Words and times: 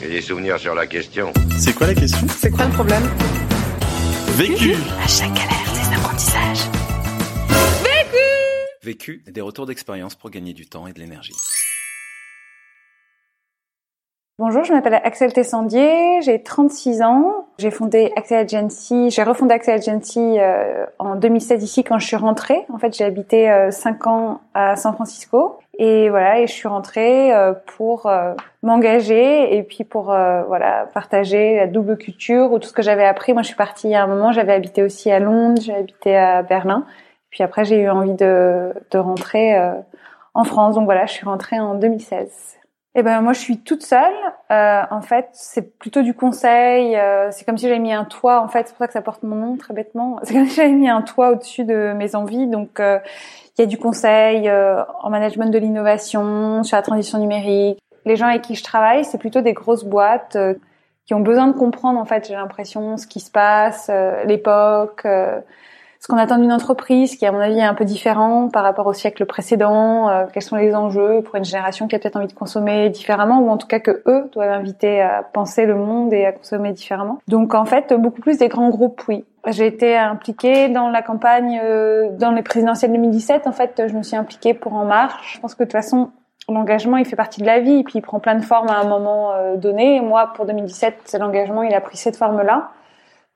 J'ai 0.00 0.08
des 0.08 0.20
souvenirs 0.20 0.58
sur 0.58 0.74
la 0.74 0.86
question. 0.86 1.32
C'est 1.58 1.74
quoi 1.74 1.88
la 1.88 1.94
question? 1.94 2.26
C'est 2.28 2.50
quoi 2.50 2.66
le 2.66 2.72
problème? 2.72 3.02
Vécu 4.36 4.74
À 5.02 5.08
chaque 5.08 5.34
galère, 5.34 5.72
des 5.72 5.96
apprentissages. 5.96 6.70
Vécu, 8.82 9.22
des 9.26 9.40
retours 9.40 9.66
d'expérience 9.66 10.14
pour 10.14 10.30
gagner 10.30 10.54
du 10.54 10.66
temps 10.66 10.86
et 10.86 10.92
de 10.92 11.00
l'énergie. 11.00 11.34
Bonjour, 14.40 14.62
je 14.62 14.72
m'appelle 14.72 14.94
Axel 14.94 15.32
Tessandier, 15.32 16.22
j'ai 16.22 16.40
36 16.40 17.02
ans. 17.02 17.48
J'ai 17.58 17.72
fondé 17.72 18.12
Axel 18.14 18.38
Agency, 18.38 19.10
j'ai 19.10 19.24
refondé 19.24 19.52
Axel 19.52 19.74
Agency 19.74 20.38
euh, 20.38 20.86
en 21.00 21.16
2016 21.16 21.60
ici 21.64 21.82
quand 21.82 21.98
je 21.98 22.06
suis 22.06 22.14
rentrée. 22.14 22.64
En 22.72 22.78
fait, 22.78 22.96
j'ai 22.96 23.02
habité 23.02 23.50
euh, 23.50 23.72
5 23.72 24.06
ans 24.06 24.40
à 24.54 24.76
San 24.76 24.94
Francisco 24.94 25.58
et 25.80 26.08
voilà, 26.08 26.38
et 26.38 26.46
je 26.46 26.52
suis 26.52 26.68
rentrée 26.68 27.34
euh, 27.34 27.52
pour 27.76 28.06
euh, 28.06 28.34
m'engager 28.62 29.56
et 29.56 29.64
puis 29.64 29.82
pour 29.82 30.12
euh, 30.12 30.44
voilà 30.44 30.88
partager 30.94 31.56
la 31.56 31.66
double 31.66 31.96
culture 31.96 32.52
ou 32.52 32.60
tout 32.60 32.68
ce 32.68 32.72
que 32.72 32.82
j'avais 32.82 33.06
appris. 33.06 33.32
Moi, 33.32 33.42
je 33.42 33.48
suis 33.48 33.56
partie 33.56 33.92
à 33.96 34.04
un 34.04 34.06
moment, 34.06 34.30
j'avais 34.30 34.52
habité 34.52 34.84
aussi 34.84 35.10
à 35.10 35.18
Londres, 35.18 35.60
j'ai 35.60 35.74
habité 35.74 36.16
à 36.16 36.44
Berlin. 36.44 36.86
Puis 37.30 37.42
après, 37.42 37.64
j'ai 37.64 37.80
eu 37.80 37.90
envie 37.90 38.14
de, 38.14 38.72
de 38.92 38.98
rentrer 38.98 39.60
en 40.34 40.44
France. 40.44 40.76
Donc 40.76 40.84
voilà, 40.84 41.06
je 41.06 41.12
suis 41.12 41.26
rentrée 41.26 41.58
en 41.58 41.74
2016. 41.74 42.57
Eh 43.00 43.04
ben 43.04 43.20
moi 43.20 43.32
je 43.32 43.38
suis 43.38 43.58
toute 43.58 43.84
seule. 43.84 44.12
Euh, 44.50 44.82
en 44.90 45.02
fait, 45.02 45.28
c'est 45.32 45.78
plutôt 45.78 46.02
du 46.02 46.14
conseil. 46.14 46.96
Euh, 46.96 47.30
c'est 47.30 47.44
comme 47.44 47.56
si 47.56 47.68
j'avais 47.68 47.78
mis 47.78 47.92
un 47.92 48.04
toit. 48.04 48.42
En 48.42 48.48
fait, 48.48 48.66
c'est 48.66 48.72
pour 48.72 48.78
ça 48.78 48.86
que 48.88 48.92
ça 48.92 49.02
porte 49.02 49.22
mon 49.22 49.36
nom 49.36 49.56
très 49.56 49.72
bêtement. 49.72 50.18
C'est 50.24 50.34
comme 50.34 50.48
si 50.48 50.56
j'avais 50.56 50.72
mis 50.72 50.88
un 50.88 51.02
toit 51.02 51.30
au-dessus 51.30 51.64
de 51.64 51.92
mes 51.92 52.16
envies. 52.16 52.48
Donc 52.48 52.80
euh, 52.80 52.98
il 53.56 53.60
y 53.60 53.64
a 53.64 53.66
du 53.66 53.78
conseil 53.78 54.48
euh, 54.48 54.82
en 55.00 55.10
management 55.10 55.46
de 55.46 55.58
l'innovation, 55.60 56.64
sur 56.64 56.76
la 56.76 56.82
transition 56.82 57.20
numérique. 57.20 57.78
Les 58.04 58.16
gens 58.16 58.26
avec 58.26 58.42
qui 58.42 58.56
je 58.56 58.64
travaille, 58.64 59.04
c'est 59.04 59.18
plutôt 59.18 59.42
des 59.42 59.52
grosses 59.52 59.84
boîtes 59.84 60.34
euh, 60.34 60.54
qui 61.06 61.14
ont 61.14 61.20
besoin 61.20 61.46
de 61.46 61.52
comprendre 61.52 62.00
en 62.00 62.04
fait. 62.04 62.26
J'ai 62.26 62.34
l'impression 62.34 62.96
ce 62.96 63.06
qui 63.06 63.20
se 63.20 63.30
passe, 63.30 63.92
l'époque 64.24 65.06
ce 66.00 66.06
qu'on 66.06 66.16
attend 66.16 66.38
d'une 66.38 66.52
entreprise 66.52 67.16
qui, 67.16 67.26
à 67.26 67.32
mon 67.32 67.40
avis, 67.40 67.58
est 67.58 67.64
un 67.64 67.74
peu 67.74 67.84
différent 67.84 68.48
par 68.48 68.62
rapport 68.62 68.86
au 68.86 68.92
siècle 68.92 69.26
précédent, 69.26 70.08
euh, 70.08 70.26
quels 70.32 70.44
sont 70.44 70.56
les 70.56 70.74
enjeux 70.74 71.22
pour 71.22 71.34
une 71.34 71.44
génération 71.44 71.88
qui 71.88 71.96
a 71.96 71.98
peut-être 71.98 72.16
envie 72.16 72.28
de 72.28 72.32
consommer 72.32 72.88
différemment, 72.88 73.40
ou 73.40 73.50
en 73.50 73.56
tout 73.56 73.66
cas 73.66 73.80
que 73.80 74.02
eux 74.06 74.30
doivent 74.32 74.52
inviter 74.52 75.00
à 75.00 75.24
penser 75.24 75.66
le 75.66 75.74
monde 75.74 76.12
et 76.12 76.24
à 76.24 76.32
consommer 76.32 76.72
différemment. 76.72 77.18
Donc, 77.26 77.54
en 77.54 77.64
fait, 77.64 77.92
beaucoup 77.92 78.20
plus 78.20 78.38
des 78.38 78.48
grands 78.48 78.70
groupes, 78.70 79.02
oui. 79.08 79.24
J'ai 79.48 79.66
été 79.66 79.96
impliquée 79.96 80.68
dans 80.68 80.88
la 80.88 81.02
campagne, 81.02 81.60
euh, 81.62 82.10
dans 82.16 82.30
les 82.30 82.42
présidentielles 82.42 82.92
2017. 82.92 83.46
En 83.46 83.52
fait, 83.52 83.82
je 83.88 83.94
me 83.94 84.02
suis 84.02 84.16
impliquée 84.16 84.54
pour 84.54 84.74
En 84.74 84.84
Marche. 84.84 85.34
Je 85.34 85.40
pense 85.40 85.54
que 85.54 85.64
de 85.64 85.68
toute 85.68 85.72
façon, 85.72 86.10
l'engagement, 86.48 86.96
il 86.96 87.06
fait 87.06 87.16
partie 87.16 87.40
de 87.40 87.46
la 87.46 87.58
vie, 87.58 87.80
et 87.80 87.82
puis 87.82 87.94
il 87.96 88.02
prend 88.02 88.20
plein 88.20 88.36
de 88.36 88.44
formes 88.44 88.68
à 88.68 88.78
un 88.78 88.84
moment 88.84 89.32
euh, 89.32 89.56
donné. 89.56 90.00
Moi, 90.00 90.30
pour 90.34 90.46
2017, 90.46 91.16
l'engagement, 91.18 91.62
il 91.62 91.74
a 91.74 91.80
pris 91.80 91.96
cette 91.96 92.16
forme-là 92.16 92.70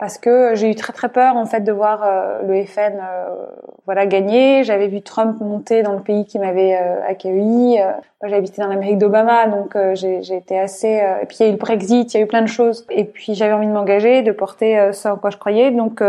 parce 0.03 0.19
que 0.19 0.57
j'ai 0.57 0.69
eu 0.69 0.75
très 0.75 0.93
très 0.93 1.09
peur 1.09 1.37
en 1.37 1.47
fait 1.47 1.61
de 1.61 1.71
voir 1.71 2.03
euh, 2.03 2.43
le 2.43 2.65
FN 2.65 2.99
euh, 3.01 3.47
voilà 3.87 4.05
gagner. 4.05 4.65
J'avais 4.65 4.89
vu 4.89 5.01
Trump 5.01 5.41
monter 5.41 5.85
dans 5.85 5.93
le 5.93 6.01
pays 6.01 6.25
qui 6.25 6.41
m'avait 6.41 6.75
euh, 6.75 7.07
accueilli. 7.07 7.79
moi 7.79 8.29
j'ai 8.29 8.35
habité 8.35 8.61
dans 8.63 8.67
l'Amérique 8.67 8.99
d'Obama, 8.99 9.47
donc 9.47 9.77
j'ai 9.95 10.35
été 10.35 10.59
assez. 10.59 11.01
et 11.23 11.27
puis 11.27 11.37
il 11.39 11.43
y 11.45 11.47
a 11.47 11.49
eu 11.51 11.53
le 11.53 11.59
Brexit, 11.59 12.13
il 12.13 12.17
y 12.17 12.21
a 12.21 12.25
eu 12.25 12.27
plein 12.27 12.43
de 12.43 12.49
choses. 12.49 12.85
Et 12.91 13.05
puis 13.05 13.35
j'avais 13.35 13.53
envie 13.53 13.69
de 13.69 13.73
m'engager, 13.73 14.23
de 14.23 14.33
porter 14.33 14.91
ce 14.93 15.07
en 15.07 15.15
quoi 15.15 15.31
je 15.31 15.37
croyais. 15.37 15.71
Donc 15.71 16.03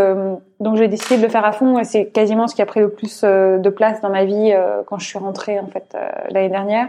donc 0.58 0.76
j'ai 0.76 0.88
décidé 0.88 1.18
de 1.18 1.22
le 1.22 1.28
faire 1.28 1.44
à 1.44 1.52
fond. 1.52 1.78
Et 1.78 1.84
c'est 1.84 2.06
quasiment 2.06 2.48
ce 2.48 2.56
qui 2.56 2.62
a 2.62 2.66
pris 2.66 2.80
le 2.80 2.88
plus 2.88 3.22
de 3.22 3.68
place 3.68 4.00
dans 4.00 4.10
ma 4.10 4.24
vie 4.24 4.52
quand 4.86 4.98
je 4.98 5.06
suis 5.06 5.20
rentrée 5.20 5.60
en 5.60 5.68
fait 5.68 5.96
l'année 6.30 6.48
dernière. 6.48 6.88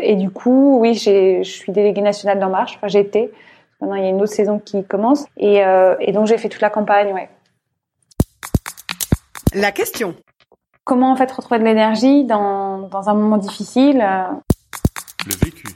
Et 0.00 0.14
du 0.14 0.30
coup, 0.30 0.78
oui, 0.78 0.94
je 0.94 1.42
suis 1.42 1.72
déléguée 1.72 2.02
nationale 2.02 2.38
d'En 2.38 2.50
Marche. 2.50 2.76
Enfin, 2.76 2.86
j'ai 2.86 3.00
été. 3.00 3.32
Maintenant, 3.80 3.96
il 3.96 4.02
y 4.02 4.06
a 4.06 4.10
une 4.10 4.20
autre 4.20 4.32
saison 4.32 4.58
qui 4.58 4.84
commence. 4.84 5.26
Et, 5.36 5.64
euh, 5.64 5.94
et 6.00 6.12
donc, 6.12 6.26
j'ai 6.26 6.38
fait 6.38 6.48
toute 6.48 6.60
la 6.62 6.70
campagne, 6.70 7.12
ouais. 7.12 7.28
La 9.54 9.72
question. 9.72 10.14
Comment, 10.84 11.12
en 11.12 11.16
fait, 11.16 11.30
retrouver 11.30 11.60
de 11.60 11.64
l'énergie 11.64 12.24
dans, 12.24 12.78
dans 12.88 13.08
un 13.08 13.14
moment 13.14 13.36
difficile 13.36 14.00
euh? 14.00 14.24
Le 15.26 15.34
vécu. 15.44 15.68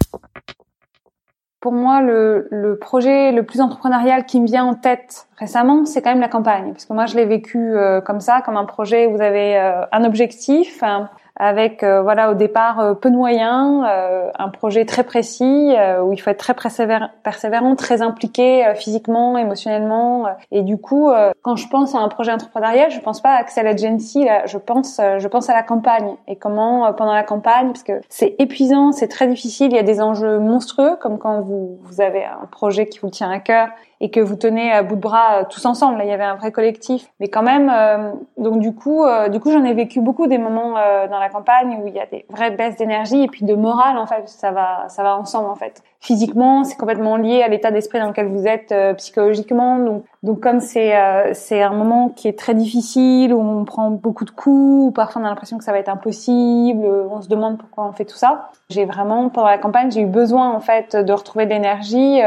Pour 1.61 1.73
moi, 1.73 2.03
le, 2.03 2.49
le 2.51 2.77
projet 2.77 3.31
le 3.31 3.45
plus 3.45 3.61
entrepreneurial 3.61 4.27
qui 4.27 4.41
me 4.41 4.47
vient 4.47 4.65
en 4.65 4.75
tête 4.75 5.29
récemment, 5.37 5.85
c'est 5.85 6.03
quand 6.03 6.11
même 6.11 6.21
la 6.21 6.29
campagne. 6.29 6.73
Parce 6.73 6.87
que 6.87 6.93
moi, 6.93 7.07
je 7.07 7.15
l'ai 7.15 7.25
vécu 7.25 7.59
euh, 7.59 8.01
comme 8.01 8.21
ça, 8.21 8.43
comme 8.45 8.57
un 8.57 8.65
projet 8.65 9.07
où 9.07 9.13
vous 9.13 9.23
avez 9.23 9.57
euh, 9.59 9.85
un 9.93 10.05
objectif, 10.05 10.83
un, 10.83 11.09
avec 11.37 11.83
euh, 11.83 12.03
voilà 12.03 12.31
au 12.31 12.35
départ 12.35 12.81
euh, 12.81 12.95
peu 12.95 13.11
de 13.11 13.17
moyens, 13.17 13.85
euh, 13.89 14.31
un 14.39 14.49
projet 14.49 14.85
très 14.85 15.03
précis 15.03 15.75
où 16.03 16.13
il 16.13 16.19
faut 16.19 16.31
être 16.31 16.39
très 16.39 16.55
persévérant, 16.55 17.77
très 17.77 18.03
impliqué 18.03 18.73
physiquement, 18.75 19.39
émotionnellement. 19.39 20.27
et 20.51 20.63
du 20.63 20.79
coup, 20.79 21.11
quand 21.43 21.57
je 21.57 21.69
pense 21.69 21.95
à 21.95 21.99
un 21.99 22.09
projet 22.09 22.33
entrepreneurial, 22.33 22.91
je 22.91 23.01
pense 23.01 23.21
pas 23.21 23.31
à 23.31 23.37
Axel 23.39 23.67
Agency, 23.67 24.25
là, 24.25 24.47
je 24.47 24.59
pense 24.59 25.01
je 25.19 25.29
pense 25.29 25.49
à 25.49 25.55
la 25.55 25.63
campagne 25.63 26.15
et 26.29 26.37
comment 26.37 26.93
pendant 26.93 27.15
la 27.15 27.23
campagne, 27.23 27.69
parce 27.69 27.83
que 27.83 28.01
c'est 28.09 28.35
épuisant, 28.39 28.93
c'est 28.93 29.09
très 29.09 29.27
difficile, 29.27 29.69
il 29.71 29.77
y 29.77 29.79
a 29.79 29.83
des 29.83 30.01
enjeux 30.01 30.39
monstrueux 30.39 30.97
comme 31.01 31.19
quand 31.19 31.41
vous 31.41 31.79
vous 31.83 32.01
avez 32.01 32.25
un 32.25 32.47
projet 32.51 32.87
qui 32.87 32.99
vous 32.99 33.11
tient 33.11 33.31
à 33.31 33.39
cœur 33.39 33.69
et 34.03 34.11
que 34.11 34.19
vous 34.19 34.35
tenez 34.35 34.73
à 34.73 34.83
bout 34.83 34.97
de 34.97 35.01
bras 35.01 35.39
euh, 35.39 35.45
tous 35.49 35.65
ensemble. 35.65 36.01
Il 36.03 36.09
y 36.09 36.13
avait 36.13 36.25
un 36.25 36.35
vrai 36.35 36.51
collectif, 36.51 37.09
mais 37.21 37.29
quand 37.29 37.45
même. 37.45 37.71
Euh, 37.73 38.11
donc 38.37 38.59
du 38.59 38.75
coup, 38.75 39.05
euh, 39.05 39.29
du 39.29 39.39
coup, 39.39 39.53
j'en 39.53 39.65
ai 39.65 39.75
vécu 39.75 40.01
beaucoup 40.01 40.27
des 40.27 40.39
moments 40.39 40.73
dans 40.73 41.21
la 41.21 41.29
campagne 41.29 41.79
où 41.81 41.87
il 41.87 41.95
y 41.95 42.01
a 42.01 42.07
des 42.07 42.27
vraies 42.29 42.51
baisses 42.51 42.77
d'énergie 42.77 43.23
et 43.23 43.29
puis 43.29 43.45
de 43.45 43.55
morale 43.55 43.97
en 43.99 44.07
fait. 44.07 44.29
Ça 44.29 44.51
va, 44.51 44.89
ça 44.89 45.05
va 45.05 45.17
ensemble 45.17 45.49
en 45.49 45.55
fait. 45.55 45.83
Physiquement, 46.01 46.65
c'est 46.65 46.77
complètement 46.77 47.17
lié 47.17 47.45
à 47.45 47.49
l'état 47.49 47.71
d'esprit 47.71 48.01
dans 48.01 48.09
lequel 48.09 48.27
vous 48.27 48.45
êtes 48.49 48.75
psychologiquement. 48.97 49.79
Donc, 49.79 50.05
donc 50.25 50.41
comme 50.41 50.59
c'est 50.59 50.93
c'est 51.35 51.63
un 51.63 51.73
moment 51.73 52.09
qui 52.09 52.27
est 52.27 52.37
très 52.37 52.55
difficile 52.55 53.33
où 53.33 53.41
on 53.41 53.65
prend 53.65 53.91
beaucoup 53.91 54.25
de 54.25 54.31
coups, 54.31 54.89
où 54.89 54.91
parfois 54.91 55.23
on 55.23 55.25
a 55.25 55.29
l'impression 55.29 55.59
que 55.59 55.65
ça 55.65 55.71
va 55.71 55.79
être 55.79 55.89
impossible, 55.89 56.85
on 56.85 57.23
se 57.23 57.29
demande 57.29 57.59
pourquoi 57.59 57.85
on 57.85 57.93
fait 57.93 58.05
tout 58.05 58.17
ça. 58.17 58.51
J'ai 58.69 58.85
vraiment 58.85 59.29
pendant 59.29 59.47
la 59.47 59.59
campagne, 59.59 59.93
j'ai 59.93 60.01
eu 60.01 60.07
besoin 60.07 60.51
en 60.51 60.61
fait 60.61 60.97
de 60.97 61.13
retrouver 61.13 61.47
de 61.47 61.51
l'énergie. 61.51 62.21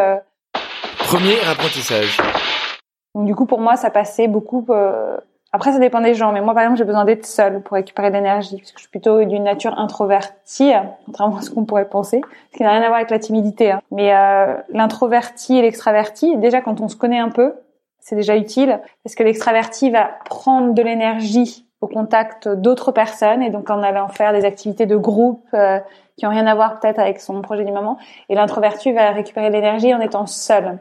Premier 1.05 1.35
apprentissage. 1.47 2.17
Donc 3.13 3.25
du 3.25 3.35
coup, 3.35 3.45
pour 3.45 3.61
moi, 3.61 3.75
ça 3.75 3.91
passait 3.91 4.27
beaucoup. 4.27 4.65
Euh... 4.69 5.17
Après, 5.53 5.71
ça 5.71 5.77
dépend 5.77 6.01
des 6.01 6.15
gens, 6.15 6.31
mais 6.31 6.41
moi, 6.41 6.53
par 6.55 6.63
exemple, 6.63 6.79
j'ai 6.79 6.83
besoin 6.83 7.05
d'être 7.05 7.27
seule 7.27 7.61
pour 7.61 7.75
récupérer 7.75 8.09
de 8.09 8.15
l'énergie, 8.15 8.57
parce 8.57 8.71
que 8.71 8.77
je 8.77 8.81
suis 8.81 8.89
plutôt 8.89 9.23
d'une 9.23 9.43
nature 9.43 9.77
introvertie, 9.79 10.73
contrairement 11.05 11.37
à 11.37 11.41
ce 11.41 11.51
qu'on 11.51 11.63
pourrait 11.63 11.87
penser, 11.87 12.21
ce 12.51 12.57
qui 12.57 12.63
n'a 12.63 12.71
rien 12.71 12.81
à 12.81 12.87
voir 12.87 12.95
avec 12.95 13.11
la 13.11 13.19
timidité. 13.19 13.71
Hein. 13.71 13.81
Mais 13.91 14.13
euh, 14.13 14.55
l'introverti 14.69 15.57
et 15.57 15.61
l'extraverti, 15.61 16.37
déjà 16.37 16.59
quand 16.59 16.81
on 16.81 16.89
se 16.89 16.95
connaît 16.95 17.19
un 17.19 17.29
peu, 17.29 17.53
c'est 17.99 18.15
déjà 18.15 18.35
utile, 18.35 18.81
parce 19.03 19.15
que 19.15 19.23
l'extraverti 19.23 19.91
va 19.91 20.09
prendre 20.25 20.73
de 20.73 20.81
l'énergie 20.81 21.65
au 21.81 21.87
contact 21.87 22.49
d'autres 22.49 22.91
personnes, 22.91 23.43
et 23.43 23.51
donc 23.51 23.69
en 23.69 23.81
allant 23.83 24.07
faire 24.07 24.33
des 24.33 24.43
activités 24.43 24.87
de 24.87 24.97
groupe 24.97 25.45
euh, 25.53 25.79
qui 26.17 26.25
ont 26.25 26.31
rien 26.31 26.47
à 26.47 26.55
voir 26.55 26.79
peut-être 26.79 26.99
avec 26.99 27.21
son 27.21 27.41
projet 27.41 27.63
du 27.63 27.71
moment, 27.71 27.97
et 28.27 28.35
l'introverti 28.35 28.91
va 28.91 29.11
récupérer 29.11 29.49
de 29.49 29.53
l'énergie 29.53 29.93
en 29.93 30.01
étant 30.01 30.25
seul. 30.25 30.79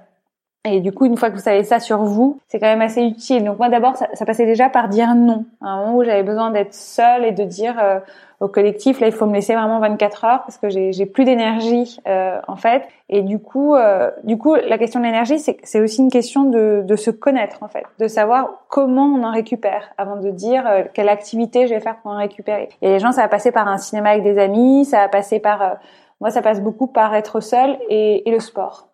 Et 0.67 0.81
du 0.81 0.93
coup, 0.93 1.05
une 1.05 1.17
fois 1.17 1.29
que 1.31 1.35
vous 1.35 1.43
savez 1.43 1.63
ça 1.63 1.79
sur 1.79 2.05
vous, 2.05 2.41
c'est 2.49 2.59
quand 2.59 2.67
même 2.67 2.81
assez 2.81 3.03
utile. 3.03 3.45
Donc 3.45 3.59
moi, 3.59 3.69
d'abord, 3.69 3.97
ça, 3.97 4.09
ça, 4.15 4.25
passait 4.25 4.47
déjà 4.47 4.71
par 4.71 4.89
dire 4.89 5.15
non. 5.15 5.45
À 5.61 5.69
un 5.69 5.81
moment 5.81 5.97
où 5.99 6.05
j'avais 6.05 6.23
besoin 6.23 6.51
d'être 6.51 6.73
seule 6.73 7.25
et 7.25 7.33
de 7.33 7.45
dire 7.45 7.79
euh, 7.79 8.01
au 8.41 8.49
collectif, 8.49 9.01
là, 9.01 9.07
il 9.07 9.13
faut 9.13 9.27
me 9.27 9.35
laisser 9.35 9.55
vraiment 9.55 9.79
24 9.81 10.25
heures 10.25 10.43
parce 10.43 10.59
que 10.59 10.69
j'ai 10.69 11.07
plus 11.07 11.25
d'énergie 11.25 11.99
euh, 12.07 12.39
en 12.49 12.57
fait. 12.57 12.83
Et 13.09 13.23
du 13.23 13.39
coup, 13.39 13.75
euh, 13.75 14.11
du 14.25 14.39
coup, 14.39 14.55
la 14.55 14.79
question 14.79 15.01
de 15.01 15.05
l'énergie, 15.05 15.39
c'est 15.39 15.81
aussi 15.81 16.01
une 16.01 16.11
question 16.11 16.45
de, 16.45 16.83
de, 16.85 16.97
se 16.97 17.11
connaître 17.11 17.63
en 17.63 17.69
fait, 17.69 17.85
de 17.99 18.09
savoir 18.09 18.65
comment 18.69 19.07
on 19.07 19.23
en 19.23 19.33
récupère 19.33 19.93
avant 19.99 20.17
de 20.17 20.31
dire 20.31 20.67
euh, 20.67 20.83
quelle 20.93 21.09
activité 21.09 21.67
je 21.67 21.75
vais 21.75 21.81
faire 21.81 21.97
pour 21.99 22.11
en 22.11 22.17
récupérer. 22.17 22.69
Et 22.83 22.89
les 22.89 22.99
gens, 22.99 23.13
ça 23.13 23.23
va 23.23 23.29
passer 23.29 23.53
par 23.53 23.69
un 23.69 23.79
cinéma 23.79 24.11
avec 24.11 24.23
des 24.23 24.39
amis, 24.39 24.85
ça 24.85 24.99
va 24.99 25.09
passer 25.09 25.39
par, 25.39 25.63
euh, 25.63 25.75
moi, 26.21 26.31
ça 26.31 26.43
passe 26.43 26.61
beaucoup 26.61 26.87
par 26.87 27.15
être 27.15 27.41
seul 27.41 27.79
et, 27.89 28.29
et 28.29 28.33
le 28.33 28.41
sport 28.41 28.89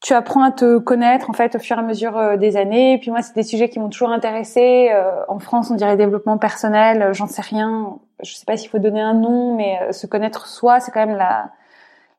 tu 0.00 0.14
apprends 0.14 0.42
à 0.42 0.50
te 0.50 0.78
connaître 0.78 1.28
en 1.28 1.34
fait 1.34 1.54
au 1.56 1.58
fur 1.58 1.76
et 1.76 1.80
à 1.80 1.82
mesure 1.82 2.16
euh, 2.16 2.36
des 2.36 2.56
années. 2.56 2.94
Et 2.94 2.98
puis 2.98 3.10
moi, 3.10 3.22
c'est 3.22 3.34
des 3.34 3.42
sujets 3.42 3.68
qui 3.68 3.78
m'ont 3.78 3.90
toujours 3.90 4.10
intéressé. 4.10 4.90
Euh, 4.92 5.22
en 5.28 5.38
France, 5.38 5.70
on 5.70 5.74
dirait 5.74 5.96
développement 5.96 6.38
personnel, 6.38 7.02
euh, 7.02 7.12
j'en 7.12 7.26
sais 7.26 7.42
rien. 7.42 7.98
Je 8.22 8.34
sais 8.34 8.46
pas 8.46 8.56
s'il 8.56 8.70
faut 8.70 8.78
donner 8.78 9.00
un 9.00 9.14
nom, 9.14 9.56
mais 9.56 9.92
se 9.92 10.06
connaître 10.06 10.46
soi, 10.46 10.80
c'est 10.80 10.90
quand 10.90 11.06
même 11.06 11.16
la 11.16 11.50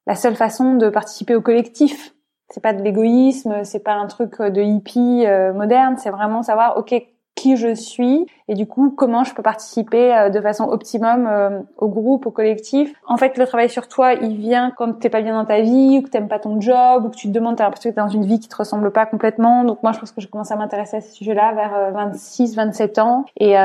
la 0.08 0.16
seule 0.16 0.36
façon 0.36 0.74
de 0.76 0.90
participer 0.90 1.36
au 1.36 1.42
collectif. 1.42 2.14
C'est 2.50 2.62
pas 2.62 2.74
de 2.74 2.82
l'égoïsme, 2.82 3.64
c'est 3.64 3.84
pas 3.84 3.94
un 3.94 4.08
truc 4.08 4.42
de 4.42 4.62
hippie 4.62 5.26
moderne. 5.54 5.98
C'est 6.00 6.10
vraiment 6.10 6.42
savoir, 6.42 6.78
ok, 6.78 6.96
qui 7.42 7.58
je 7.58 7.74
suis 7.74 8.28
et 8.48 8.54
du 8.54 8.68
coup 8.68 8.94
comment 8.96 9.24
je 9.24 9.34
peux 9.34 9.42
participer 9.42 10.14
euh, 10.14 10.30
de 10.30 10.40
façon 10.40 10.66
optimum 10.66 11.28
euh, 11.28 11.62
au 11.78 11.88
groupe, 11.88 12.28
au 12.28 12.32
collectif. 12.32 12.94
En 13.08 13.18
fait, 13.18 13.38
le 13.38 13.48
travail 13.48 13.68
sur 13.68 13.88
toi, 13.88 14.14
il 14.14 14.38
vient 14.38 14.72
quand 14.78 15.00
t'es 15.00 15.10
pas 15.10 15.22
bien 15.22 15.34
dans 15.34 15.46
ta 15.46 15.62
vie 15.62 15.98
ou 15.98 16.02
que 16.04 16.10
t'aimes 16.10 16.28
pas 16.28 16.38
ton 16.38 16.62
job 16.62 17.06
ou 17.06 17.10
que 17.10 17.16
tu 17.16 17.28
te 17.28 17.34
demandes, 17.34 17.56
t'as 17.56 17.64
l'impression 17.64 17.90
que 17.90 17.96
t'es 17.96 18.02
dans 18.02 18.10
une 18.10 18.26
vie 18.26 18.40
qui 18.40 18.48
te 18.48 18.56
ressemble 18.56 18.92
pas 18.92 19.08
complètement. 19.08 19.64
Donc 19.64 19.82
moi, 19.82 19.92
je 19.92 20.00
pense 20.00 20.12
que 20.12 20.22
j'ai 20.22 20.28
commencé 20.28 20.54
à 20.54 20.58
m'intéresser 20.58 20.98
à 20.98 21.02
ce 21.02 21.12
sujet-là 21.14 21.54
vers 21.54 21.92
26, 21.94 22.52
euh, 22.52 22.64
27 22.64 23.00
ans 23.00 23.26
et 23.38 23.56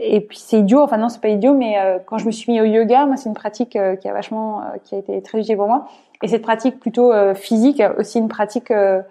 et 0.00 0.20
puis 0.20 0.38
c'est 0.38 0.60
idiot. 0.60 0.80
Enfin 0.80 0.96
non, 0.96 1.10
c'est 1.10 1.20
pas 1.20 1.28
idiot, 1.28 1.52
mais 1.52 1.76
quand 2.06 2.16
je 2.16 2.26
me 2.26 2.30
suis 2.30 2.50
mis 2.50 2.60
au 2.60 2.64
yoga, 2.64 3.04
moi 3.04 3.16
c'est 3.16 3.28
une 3.28 3.34
pratique 3.34 3.78
qui 4.00 4.08
a 4.08 4.12
vachement, 4.12 4.62
qui 4.84 4.94
a 4.94 4.98
été 4.98 5.20
très 5.22 5.40
utile 5.40 5.56
pour 5.56 5.66
moi. 5.66 5.86
Et 6.22 6.28
cette 6.28 6.42
pratique 6.42 6.80
plutôt 6.80 7.12
physique, 7.34 7.82
aussi 7.98 8.18
une 8.18 8.28
pratique 8.28 8.70
de 8.70 9.04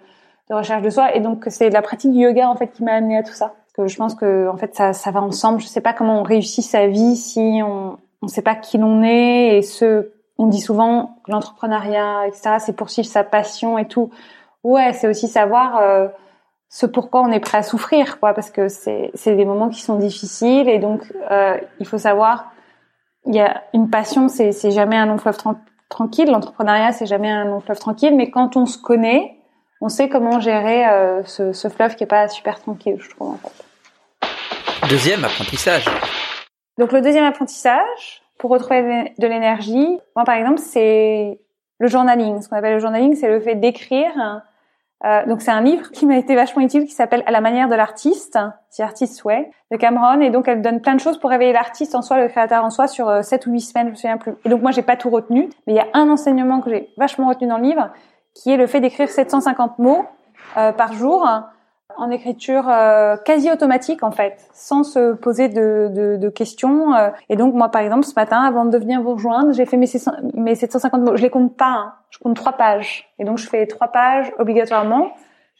recherche 0.50 0.82
de 0.82 0.90
soi. 0.90 1.14
Et 1.14 1.20
donc 1.20 1.44
c'est 1.48 1.70
la 1.70 1.82
pratique 1.82 2.12
du 2.12 2.20
yoga 2.20 2.48
en 2.48 2.56
fait 2.56 2.68
qui 2.68 2.82
m'a 2.82 2.92
amené 2.92 3.16
à 3.18 3.22
tout 3.22 3.32
ça 3.32 3.54
je 3.86 3.96
pense 3.96 4.14
que 4.14 4.48
en 4.48 4.56
fait 4.56 4.74
ça, 4.74 4.92
ça 4.92 5.10
va 5.10 5.22
ensemble. 5.22 5.60
Je 5.60 5.66
sais 5.66 5.80
pas 5.80 5.92
comment 5.92 6.20
on 6.20 6.22
réussit 6.22 6.64
sa 6.64 6.86
vie 6.86 7.16
si 7.16 7.60
on 7.64 7.98
on 8.20 8.28
sait 8.28 8.42
pas 8.42 8.56
qui 8.56 8.78
l'on 8.78 9.02
est 9.02 9.58
et 9.58 9.62
ce 9.62 10.10
on 10.38 10.46
dit 10.46 10.60
souvent 10.60 11.18
que 11.24 11.32
l'entrepreneuriat 11.32 12.26
etc 12.26 12.56
c'est 12.58 12.74
poursuivre 12.74 13.08
sa 13.08 13.24
passion 13.24 13.78
et 13.78 13.86
tout. 13.86 14.10
Ouais, 14.64 14.92
c'est 14.92 15.08
aussi 15.08 15.28
savoir 15.28 15.78
euh, 15.78 16.08
ce 16.68 16.86
pourquoi 16.86 17.22
on 17.22 17.30
est 17.30 17.40
prêt 17.40 17.58
à 17.58 17.62
souffrir 17.62 18.18
quoi 18.18 18.34
parce 18.34 18.50
que 18.50 18.68
c'est 18.68 19.10
c'est 19.14 19.36
des 19.36 19.44
moments 19.44 19.68
qui 19.68 19.82
sont 19.82 19.96
difficiles 19.96 20.68
et 20.68 20.78
donc 20.78 21.12
euh, 21.30 21.56
il 21.80 21.86
faut 21.86 21.98
savoir 21.98 22.52
il 23.26 23.34
y 23.34 23.40
a 23.40 23.62
une 23.74 23.90
passion 23.90 24.28
c'est 24.28 24.52
c'est 24.52 24.70
jamais 24.70 24.96
un 24.96 25.06
long 25.06 25.18
fleuve 25.18 25.38
tranquille 25.88 26.30
l'entrepreneuriat 26.30 26.92
c'est 26.92 27.06
jamais 27.06 27.30
un 27.30 27.44
long 27.44 27.60
fleuve 27.60 27.78
tranquille 27.78 28.14
mais 28.16 28.30
quand 28.30 28.56
on 28.56 28.66
se 28.66 28.78
connaît 28.78 29.38
on 29.80 29.88
sait 29.88 30.08
comment 30.08 30.40
gérer 30.40 30.86
euh, 30.86 31.22
ce, 31.24 31.68
fleuve 31.68 31.94
qui 31.94 32.04
est 32.04 32.08
pas 32.08 32.28
super 32.28 32.60
tranquille 32.60 32.98
je 33.00 33.10
trouve. 33.10 33.36
Deuxième 34.88 35.22
apprentissage. 35.22 35.84
Donc 36.78 36.92
le 36.92 37.02
deuxième 37.02 37.24
apprentissage, 37.24 38.22
pour 38.38 38.50
retrouver 38.50 39.12
de 39.18 39.26
l'énergie, 39.26 39.98
moi 40.16 40.24
par 40.24 40.34
exemple, 40.34 40.60
c'est 40.60 41.40
le 41.78 41.88
journaling. 41.88 42.40
Ce 42.40 42.48
qu'on 42.48 42.56
appelle 42.56 42.74
le 42.74 42.78
journaling, 42.78 43.14
c'est 43.14 43.28
le 43.28 43.38
fait 43.38 43.56
d'écrire. 43.56 44.42
Euh, 45.04 45.26
donc 45.26 45.42
c'est 45.42 45.50
un 45.50 45.60
livre 45.60 45.90
qui 45.90 46.06
m'a 46.06 46.16
été 46.16 46.34
vachement 46.34 46.62
utile, 46.62 46.86
qui 46.86 46.92
s'appelle 46.92 47.22
À 47.26 47.32
la 47.32 47.42
manière 47.42 47.68
de 47.68 47.74
l'artiste, 47.74 48.38
The 48.74 48.80
Artist's 48.80 49.22
Way, 49.24 49.50
de 49.70 49.76
Cameron. 49.76 50.22
Et 50.22 50.30
donc 50.30 50.48
elle 50.48 50.62
donne 50.62 50.80
plein 50.80 50.94
de 50.94 51.00
choses 51.00 51.18
pour 51.18 51.28
réveiller 51.28 51.52
l'artiste 51.52 51.94
en 51.94 52.00
soi, 52.00 52.18
le 52.18 52.28
créateur 52.28 52.64
en 52.64 52.70
soi, 52.70 52.86
sur 52.86 53.10
euh, 53.10 53.20
7 53.20 53.46
ou 53.46 53.52
8 53.52 53.60
semaines, 53.60 53.86
je 53.88 53.90
me 53.90 53.96
souviens 53.96 54.16
plus. 54.16 54.36
Et 54.46 54.48
donc 54.48 54.62
moi 54.62 54.70
j'ai 54.70 54.82
pas 54.82 54.96
tout 54.96 55.10
retenu, 55.10 55.50
mais 55.66 55.74
il 55.74 55.76
y 55.76 55.80
a 55.80 55.88
un 55.92 56.08
enseignement 56.08 56.62
que 56.62 56.70
j'ai 56.70 56.88
vachement 56.96 57.28
retenu 57.28 57.46
dans 57.46 57.58
le 57.58 57.64
livre, 57.64 57.90
qui 58.34 58.52
est 58.52 58.56
le 58.56 58.66
fait 58.66 58.80
d'écrire 58.80 59.10
750 59.10 59.78
mots 59.78 60.06
euh, 60.56 60.72
par 60.72 60.94
jour 60.94 61.28
en 61.98 62.10
écriture 62.10 62.68
euh, 62.68 63.16
quasi 63.16 63.50
automatique 63.50 64.02
en 64.02 64.12
fait, 64.12 64.48
sans 64.52 64.84
se 64.84 65.14
poser 65.14 65.48
de, 65.48 65.90
de, 65.90 66.16
de 66.16 66.28
questions. 66.28 66.94
Euh. 66.94 67.10
Et 67.28 67.36
donc 67.36 67.54
moi 67.54 67.68
par 67.70 67.82
exemple 67.82 68.04
ce 68.04 68.14
matin, 68.14 68.40
avant 68.40 68.64
de 68.64 68.78
venir 68.78 69.02
vous 69.02 69.14
rejoindre, 69.14 69.52
j'ai 69.52 69.66
fait 69.66 69.76
mes, 69.76 69.88
mes 70.34 70.54
750 70.54 71.02
mots. 71.02 71.16
Je 71.16 71.22
les 71.22 71.30
compte 71.30 71.56
pas, 71.56 71.66
hein. 71.66 71.94
je 72.10 72.18
compte 72.18 72.36
trois 72.36 72.52
pages. 72.52 73.12
Et 73.18 73.24
donc 73.24 73.38
je 73.38 73.48
fais 73.48 73.66
trois 73.66 73.88
pages 73.88 74.32
obligatoirement, 74.38 75.10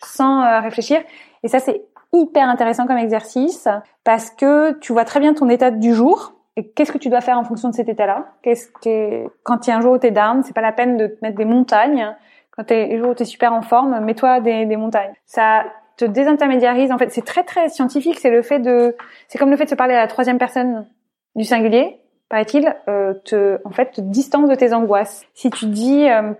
sans 0.02 0.43
euh, 0.43 0.61
réfléchir. 0.61 1.00
Et 1.43 1.49
ça 1.49 1.58
c'est 1.58 1.85
hyper 2.12 2.49
intéressant 2.49 2.87
comme 2.87 2.99
exercice 2.99 3.69
parce 4.05 4.31
que 4.31 4.79
tu 4.79 4.93
vois 4.93 5.05
très 5.05 5.20
bien 5.20 5.34
ton 5.34 5.49
état 5.49 5.73
du 5.73 5.93
jour. 5.93 6.34
Et 6.56 6.70
qu'est-ce 6.70 6.93
que 6.93 6.99
tu 6.99 7.08
dois 7.08 7.20
faire 7.20 7.38
en 7.38 7.44
fonction 7.44 7.69
de 7.69 7.75
cet 7.75 7.88
état-là? 7.88 8.26
Qu'est-ce 8.43 8.69
que 8.69 9.29
quand 9.43 9.67
il 9.67 9.70
y 9.70 9.73
a 9.73 9.76
un 9.76 9.81
jour 9.81 9.94
où 9.94 9.99
t'es 9.99 10.11
down, 10.11 10.43
c'est 10.44 10.55
pas 10.55 10.61
la 10.61 10.73
peine 10.73 10.96
de 10.96 11.08
te 11.08 11.19
mettre 11.23 11.37
des 11.37 11.44
montagnes. 11.44 12.17
Quand 12.52 12.64
t'es 12.64 12.87
les 12.87 12.99
jours 12.99 13.11
où 13.11 13.14
t'es 13.14 13.25
super 13.25 13.52
en 13.52 13.62
forme, 13.62 14.00
mets-toi 14.00 14.41
des, 14.41 14.67
des 14.67 14.76
montagnes. 14.76 15.12
Ça 15.25 15.64
te 15.98 16.04
désintermédiarise. 16.04 16.90
En 16.92 16.98
fait, 16.98 17.10
c'est 17.10 17.24
très 17.24 17.42
très 17.42 17.68
scientifique. 17.68 18.18
C'est 18.20 18.30
le 18.30 18.40
fait 18.40 18.60
de, 18.60 18.96
c'est 19.26 19.36
comme 19.36 19.50
le 19.50 19.56
fait 19.56 19.64
de 19.64 19.70
se 19.70 19.74
parler 19.74 19.94
à 19.94 20.00
la 20.00 20.06
troisième 20.06 20.38
personne 20.38 20.86
du 21.34 21.44
singulier, 21.44 21.98
paraît-il, 22.30 22.74
euh, 22.88 23.14
te, 23.24 23.58
en 23.64 23.70
fait, 23.70 23.90
te 23.92 24.00
distance 24.00 24.48
de 24.48 24.54
tes 24.54 24.72
angoisses. 24.72 25.26
Si 25.34 25.50
tu 25.50 25.66
dis 25.66 26.08
euh, 26.08 26.32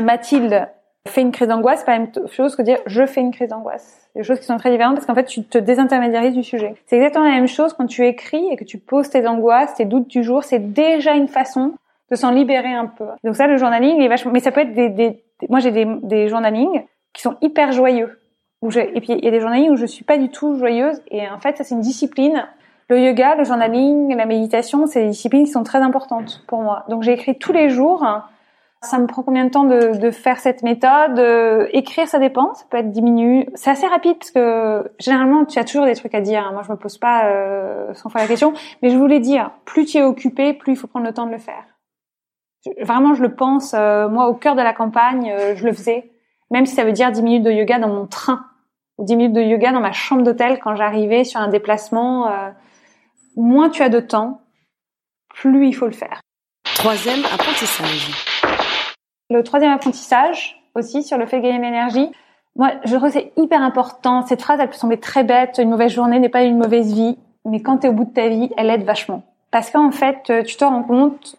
Mathilde 0.00 0.68
fait 1.06 1.22
une 1.22 1.32
crise 1.32 1.48
d'angoisse, 1.48 1.80
c'est 1.80 1.86
pas 1.86 1.92
la 1.92 2.00
même 2.00 2.28
chose 2.30 2.54
que 2.54 2.62
dire 2.62 2.78
je 2.86 3.06
fais 3.06 3.20
une 3.20 3.30
crise 3.30 3.48
d'angoisse. 3.48 4.10
Des 4.14 4.24
choses 4.24 4.40
qui 4.40 4.46
sont 4.46 4.58
très 4.58 4.70
différentes 4.70 4.96
parce 4.96 5.06
qu'en 5.06 5.14
fait, 5.14 5.24
tu 5.24 5.44
te 5.44 5.58
désintermédiarises 5.58 6.34
du 6.34 6.42
sujet. 6.42 6.74
C'est 6.86 6.96
exactement 6.96 7.24
la 7.24 7.34
même 7.34 7.46
chose 7.48 7.72
quand 7.72 7.86
tu 7.86 8.04
écris 8.06 8.46
et 8.50 8.56
que 8.56 8.64
tu 8.64 8.78
poses 8.78 9.08
tes 9.08 9.26
angoisses, 9.26 9.74
tes 9.74 9.84
doutes 9.84 10.08
du 10.08 10.22
jour. 10.22 10.44
C'est 10.44 10.72
déjà 10.72 11.14
une 11.14 11.28
façon 11.28 11.74
de 12.10 12.16
s'en 12.16 12.30
libérer 12.30 12.72
un 12.72 12.86
peu. 12.86 13.06
Donc 13.22 13.36
ça, 13.36 13.46
le 13.46 13.56
journaling 13.56 14.00
est 14.00 14.08
vachement, 14.08 14.32
mais 14.32 14.40
ça 14.40 14.50
peut 14.50 14.62
être 14.62 14.74
des, 14.74 15.22
moi 15.48 15.60
j'ai 15.60 15.70
des 15.70 16.28
journalings 16.28 16.84
qui 17.12 17.22
sont 17.22 17.36
hyper 17.40 17.72
joyeux 17.72 18.17
et 18.62 19.00
puis 19.00 19.12
il 19.12 19.24
y 19.24 19.28
a 19.28 19.30
des 19.30 19.40
journalings 19.40 19.70
où 19.70 19.76
je 19.76 19.86
suis 19.86 20.04
pas 20.04 20.18
du 20.18 20.30
tout 20.30 20.56
joyeuse 20.56 21.00
et 21.10 21.28
en 21.28 21.38
fait 21.38 21.56
ça 21.56 21.64
c'est 21.64 21.74
une 21.74 21.80
discipline. 21.80 22.46
Le 22.90 22.98
yoga, 22.98 23.34
le 23.34 23.44
journaling, 23.44 24.16
la 24.16 24.24
méditation, 24.24 24.86
c'est 24.86 25.02
des 25.02 25.10
disciplines 25.10 25.44
qui 25.44 25.50
sont 25.50 25.62
très 25.62 25.80
importantes 25.80 26.42
pour 26.48 26.62
moi. 26.62 26.84
Donc 26.88 27.02
j'ai 27.02 27.12
écrit 27.12 27.38
tous 27.38 27.52
les 27.52 27.68
jours. 27.68 28.04
Ça 28.80 28.98
me 28.98 29.06
prend 29.06 29.22
combien 29.22 29.44
de 29.44 29.50
temps 29.50 29.64
de, 29.64 29.98
de 29.98 30.10
faire 30.10 30.38
cette 30.38 30.62
méthode? 30.62 31.18
Écrire, 31.72 32.08
ça 32.08 32.18
dépend. 32.18 32.54
Ça 32.54 32.64
peut 32.70 32.78
être 32.78 32.90
10 32.90 33.02
minutes. 33.02 33.50
C'est 33.54 33.70
assez 33.70 33.86
rapide 33.86 34.16
parce 34.18 34.30
que 34.30 34.90
généralement, 34.98 35.44
tu 35.44 35.58
as 35.58 35.64
toujours 35.64 35.84
des 35.84 35.96
trucs 35.96 36.14
à 36.14 36.20
dire. 36.22 36.50
Moi, 36.52 36.62
je 36.64 36.70
me 36.70 36.76
pose 36.76 36.96
pas 36.96 37.26
euh, 37.26 37.92
sans 37.92 38.08
faire 38.08 38.22
la 38.22 38.28
question. 38.28 38.54
Mais 38.80 38.88
je 38.88 38.96
voulais 38.96 39.20
dire, 39.20 39.50
plus 39.66 39.84
tu 39.84 39.98
es 39.98 40.02
occupé, 40.02 40.54
plus 40.54 40.72
il 40.72 40.76
faut 40.76 40.86
prendre 40.86 41.04
le 41.04 41.12
temps 41.12 41.26
de 41.26 41.32
le 41.32 41.38
faire. 41.38 41.64
Vraiment, 42.80 43.14
je 43.14 43.22
le 43.22 43.34
pense. 43.34 43.74
Euh, 43.74 44.08
moi, 44.08 44.28
au 44.28 44.34
cœur 44.34 44.54
de 44.54 44.62
la 44.62 44.72
campagne, 44.72 45.30
euh, 45.30 45.56
je 45.56 45.66
le 45.66 45.72
faisais. 45.72 46.10
Même 46.50 46.64
si 46.64 46.74
ça 46.74 46.84
veut 46.84 46.92
dire 46.92 47.10
10 47.10 47.22
minutes 47.22 47.42
de 47.42 47.50
yoga 47.50 47.78
dans 47.78 47.88
mon 47.88 48.06
train 48.06 48.46
ou 48.98 49.04
10 49.04 49.16
minutes 49.16 49.32
de 49.32 49.40
yoga 49.40 49.72
dans 49.72 49.80
ma 49.80 49.92
chambre 49.92 50.22
d'hôtel 50.22 50.58
quand 50.58 50.76
j'arrivais 50.76 51.24
sur 51.24 51.40
un 51.40 51.48
déplacement. 51.48 52.28
Euh, 52.28 52.50
moins 53.36 53.70
tu 53.70 53.82
as 53.82 53.88
de 53.88 54.00
temps, 54.00 54.40
plus 55.34 55.68
il 55.68 55.72
faut 55.72 55.86
le 55.86 55.92
faire. 55.92 56.20
Troisième 56.74 57.24
apprentissage. 57.32 58.10
Le 59.30 59.42
troisième 59.42 59.72
apprentissage 59.72 60.60
aussi 60.74 61.02
sur 61.02 61.18
le 61.18 61.26
fait 61.26 61.38
de 61.38 61.42
gagner 61.42 61.58
de 61.58 61.64
l'énergie. 61.64 62.10
Moi, 62.56 62.72
je 62.84 62.96
trouve 62.96 63.08
que 63.08 63.14
c'est 63.14 63.32
hyper 63.36 63.62
important. 63.62 64.26
Cette 64.26 64.42
phrase, 64.42 64.58
elle 64.60 64.68
peut 64.68 64.76
sembler 64.76 64.98
très 64.98 65.22
bête. 65.22 65.58
Une 65.58 65.70
mauvaise 65.70 65.92
journée 65.92 66.18
n'est 66.18 66.28
pas 66.28 66.42
une 66.42 66.58
mauvaise 66.58 66.92
vie. 66.92 67.16
Mais 67.44 67.62
quand 67.62 67.78
tu 67.78 67.86
es 67.86 67.90
au 67.90 67.92
bout 67.92 68.04
de 68.04 68.12
ta 68.12 68.28
vie, 68.28 68.50
elle 68.56 68.70
aide 68.70 68.84
vachement. 68.84 69.22
Parce 69.50 69.70
qu'en 69.70 69.90
fait, 69.90 70.32
tu 70.44 70.56
te 70.56 70.64
rends 70.64 70.82
compte 70.82 71.36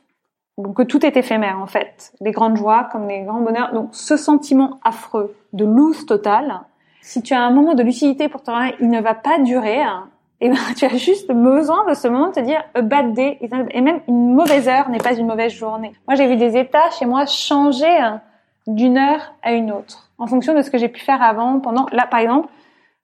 que 0.76 0.84
tout 0.84 1.06
est 1.06 1.18
éphémère, 1.18 1.60
en 1.62 1.68
fait. 1.68 2.14
Les 2.22 2.32
grandes 2.32 2.58
joies 2.58 2.88
comme 2.92 3.08
les 3.08 3.22
grands 3.22 3.42
bonheurs. 3.42 3.74
Donc, 3.74 3.90
ce 3.92 4.18
sentiment 4.18 4.80
affreux 4.84 5.36
de 5.54 5.66
loose 5.66 6.06
totale, 6.06 6.62
si 7.02 7.22
tu 7.22 7.34
as 7.34 7.42
un 7.42 7.52
moment 7.52 7.74
de 7.74 7.84
lucidité 7.84 8.30
pour 8.30 8.44
toi, 8.44 8.72
il 8.80 8.90
ne 8.90 9.02
va 9.02 9.14
pas 9.14 9.40
durer. 9.40 9.82
Hein. 9.82 10.10
et 10.42 10.50
ben, 10.50 10.58
tu 10.78 10.86
as 10.86 10.98
juste 10.98 11.32
besoin 11.32 11.88
de 11.90 11.94
ce 11.94 12.08
moment 12.08 12.30
de 12.30 12.34
te 12.34 12.40
dire 12.40 12.64
a 12.74 12.82
bad 12.82 13.14
day 13.14 13.38
et 13.42 13.82
même 13.82 14.02
une 14.08 14.34
mauvaise 14.34 14.68
heure 14.68 14.90
n'est 14.90 14.98
pas 15.00 15.14
une 15.14 15.28
mauvaise 15.28 15.54
journée. 15.54 15.94
Moi, 16.08 16.16
j'ai 16.16 16.28
vu 16.28 16.36
des 16.36 16.58
états 16.58 16.90
chez 16.92 17.06
moi 17.06 17.26
changer 17.26 17.98
hein, 17.98 18.22
d'une 18.68 18.98
heure 18.98 19.34
à 19.42 19.54
une 19.54 19.72
autre 19.72 20.10
en 20.20 20.28
fonction 20.28 20.54
de 20.54 20.62
ce 20.62 20.70
que 20.70 20.78
j'ai 20.78 20.90
pu 20.90 21.00
faire 21.00 21.24
avant, 21.24 21.60
pendant. 21.60 21.88
Là, 21.92 22.06
par 22.06 22.20
exemple, 22.20 22.50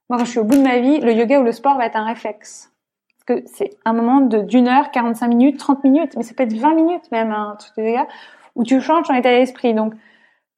moi, 0.09 0.19
quand 0.19 0.25
je 0.25 0.31
suis 0.31 0.39
au 0.39 0.43
bout 0.43 0.57
de 0.57 0.61
ma 0.61 0.79
vie, 0.79 0.99
le 0.99 1.13
yoga 1.13 1.39
ou 1.39 1.43
le 1.43 1.51
sport 1.51 1.77
va 1.77 1.85
être 1.85 1.95
un 1.95 2.05
réflexe. 2.05 2.71
Parce 3.25 3.39
que 3.39 3.47
c'est 3.47 3.71
un 3.85 3.93
moment 3.93 4.21
d'une 4.21 4.67
heure, 4.67 4.91
45 4.91 5.27
minutes, 5.27 5.57
30 5.57 5.83
minutes, 5.83 6.15
mais 6.15 6.23
ça 6.23 6.33
peut 6.35 6.43
être 6.43 6.53
20 6.53 6.75
minutes 6.75 7.11
même, 7.11 7.31
un 7.31 7.55
truc 7.55 7.75
de 7.77 7.83
yoga, 7.83 8.07
où 8.55 8.63
tu 8.63 8.79
changes 8.81 9.07
ton 9.07 9.15
état 9.15 9.31
d'esprit. 9.31 9.73
Donc, 9.73 9.93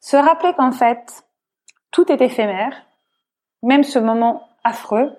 se 0.02 0.18
rappeler 0.18 0.54
qu'en 0.54 0.72
fait, 0.72 1.24
tout 1.92 2.12
est 2.12 2.22
éphémère, 2.22 2.87
même 3.64 3.84
ce 3.84 4.00
moment 4.00 4.48
affreux, 4.64 5.12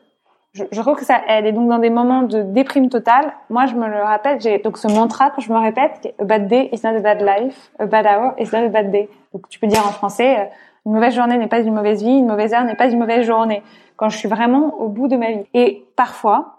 je, 0.52 0.64
je, 0.73 0.80
trouve 0.80 0.97
que 0.97 1.04
ça 1.04 1.21
aide. 1.28 1.47
Et 1.47 1.52
donc, 1.52 1.68
dans 1.68 1.78
des 1.78 1.90
moments 1.90 2.23
de 2.23 2.42
déprime 2.42 2.88
totale, 2.88 3.33
moi, 3.50 3.66
je 3.66 3.75
me 3.75 3.87
le 3.87 4.02
rappelle, 4.02 4.40
j'ai 4.40 4.59
donc 4.59 4.78
ce 4.78 4.88
mantra 4.88 5.30
que 5.30 5.40
je 5.40 5.52
me 5.52 5.59
répète, 5.59 6.14
a 6.18 6.25
bad 6.25 6.49
day 6.49 6.71
is 6.73 6.80
not 6.85 6.97
a 6.97 7.00
bad 7.00 7.21
life, 7.21 7.71
a 7.78 7.87
bad 7.87 8.07
hour 8.07 8.35
is 8.38 8.49
not 8.52 8.64
a 8.64 8.68
bad 8.68 8.90
day. 8.90 9.09
Donc, 9.33 9.49
tu 9.49 9.59
peux 9.59 9.66
dire 9.66 9.87
en 9.87 9.92
français, 9.92 10.38
euh, 10.38 10.45
une 10.87 10.92
mauvaise 10.92 11.14
journée 11.14 11.37
n'est 11.37 11.49
pas 11.49 11.61
une 11.61 11.75
mauvaise 11.75 12.02
vie, 12.02 12.18
une 12.18 12.26
mauvaise 12.26 12.54
heure 12.54 12.64
n'est 12.64 12.76
pas 12.76 12.88
une 12.88 12.99
mauvaise 12.99 13.26
journée. 13.26 13.62
Quand 13.97 14.09
je 14.09 14.16
suis 14.16 14.28
vraiment 14.28 14.75
au 14.80 14.88
bout 14.88 15.09
de 15.09 15.16
ma 15.16 15.33
vie. 15.33 15.45
Et 15.52 15.85
parfois, 15.97 16.59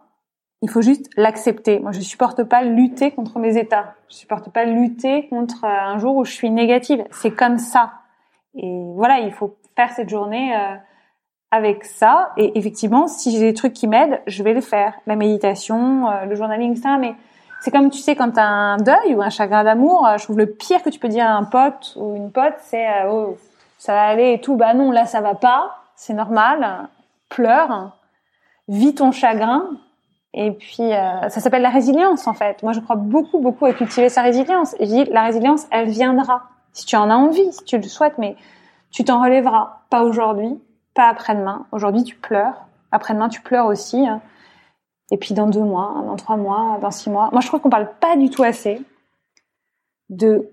il 0.62 0.70
faut 0.70 0.82
juste 0.82 1.10
l'accepter. 1.16 1.80
Moi, 1.80 1.92
je 1.92 2.02
supporte 2.02 2.44
pas 2.44 2.64
lutter 2.64 3.12
contre 3.12 3.40
mes 3.40 3.58
états. 3.58 3.96
Je 4.10 4.16
supporte 4.16 4.50
pas 4.50 4.66
lutter 4.66 5.28
contre 5.30 5.64
euh, 5.64 5.68
un 5.68 5.98
jour 5.98 6.16
où 6.16 6.26
je 6.26 6.32
suis 6.32 6.52
négative. 6.52 7.04
C'est 7.12 7.32
comme 7.32 7.58
ça. 7.58 7.94
Et 8.56 8.84
voilà, 8.94 9.20
il 9.20 9.32
faut 9.32 9.56
faire 9.76 9.92
cette 9.92 10.10
journée 10.10 10.54
euh, 10.56 10.76
avec 11.52 11.86
ça. 11.86 12.32
Et 12.38 12.58
effectivement, 12.58 13.08
si 13.08 13.32
j'ai 13.32 13.40
des 13.40 13.54
trucs 13.54 13.74
qui 13.74 13.88
m'aident, 13.88 14.22
je 14.28 14.44
vais 14.44 14.54
le 14.54 14.62
faire. 14.62 14.94
La 15.08 15.16
méditation, 15.16 16.10
euh, 16.10 16.26
le 16.26 16.36
journaling, 16.36 16.76
ça. 16.76 16.98
Mais 16.98 17.16
c'est 17.62 17.72
comme, 17.72 17.90
tu 17.90 18.00
sais, 18.00 18.16
quand 18.16 18.32
tu 18.32 18.40
as 18.40 18.48
un 18.48 18.78
deuil 18.78 19.16
ou 19.16 19.22
un 19.22 19.30
chagrin 19.30 19.64
d'amour, 19.64 20.08
euh, 20.08 20.18
je 20.18 20.24
trouve 20.24 20.38
le 20.38 20.48
pire 20.48 20.84
que 20.84 20.90
tu 20.90 21.00
peux 21.00 21.08
dire 21.08 21.26
à 21.26 21.32
un 21.32 21.44
pote 21.44 21.94
ou 21.96 22.16
une 22.16 22.32
pote, 22.32 22.56
c'est 22.60 22.88
euh, 22.88 23.12
oh, 23.12 23.38
ça 23.78 23.94
va 23.94 24.04
aller 24.04 24.34
et 24.34 24.42
tout. 24.42 24.56
Bah 24.56 24.74
non, 24.74 24.92
là, 24.92 25.06
ça 25.06 25.22
va 25.22 25.36
pas. 25.36 25.78
C'est 25.96 26.14
normal. 26.14 26.88
Pleure. 27.30 27.92
Vis 28.68 28.96
ton 28.96 29.12
chagrin. 29.12 29.66
Et 30.34 30.52
puis, 30.52 30.92
ça 31.30 31.30
s'appelle 31.30 31.64
la 31.64 31.72
résilience, 31.72 32.28
en 32.28 32.36
fait. 32.36 32.62
Moi, 32.62 32.72
je 32.72 32.80
crois 32.80 32.96
beaucoup, 32.96 33.40
beaucoup 33.40 33.66
à 33.66 33.74
cultiver 33.74 34.10
sa 34.10 34.22
résilience. 34.22 34.76
La 34.80 35.24
résilience, 35.24 35.66
elle 35.72 35.90
viendra. 35.90 36.44
Si 36.72 36.86
tu 36.86 36.96
en 36.96 37.10
as 37.10 37.16
envie, 37.16 37.52
si 37.52 37.64
tu 37.64 37.78
le 37.78 37.84
souhaites, 37.84 38.20
mais 38.20 38.36
tu 38.92 39.04
t'en 39.04 39.24
relèveras. 39.24 39.80
Pas 39.90 40.04
aujourd'hui, 40.04 40.60
pas 40.94 41.08
après-demain. 41.08 41.66
Aujourd'hui, 41.72 42.04
tu 42.04 42.16
pleures. 42.16 42.66
Après-demain, 42.92 43.30
tu 43.30 43.42
pleures 43.42 43.68
aussi. 43.68 44.08
Hein. 44.08 44.22
Et 45.12 45.18
puis 45.18 45.34
dans 45.34 45.48
deux 45.48 45.64
mois, 45.64 46.04
dans 46.06 46.16
trois 46.16 46.38
mois, 46.38 46.78
dans 46.82 46.92
six 46.92 47.10
mois. 47.10 47.30
Moi, 47.32 47.42
je 47.42 47.48
trouve 47.48 47.62
qu'on 47.62 47.70
parle 47.70 47.92
pas 48.00 48.16
du 48.16 48.30
tout 48.30 48.44
assez 48.44 48.82
de 50.10 50.50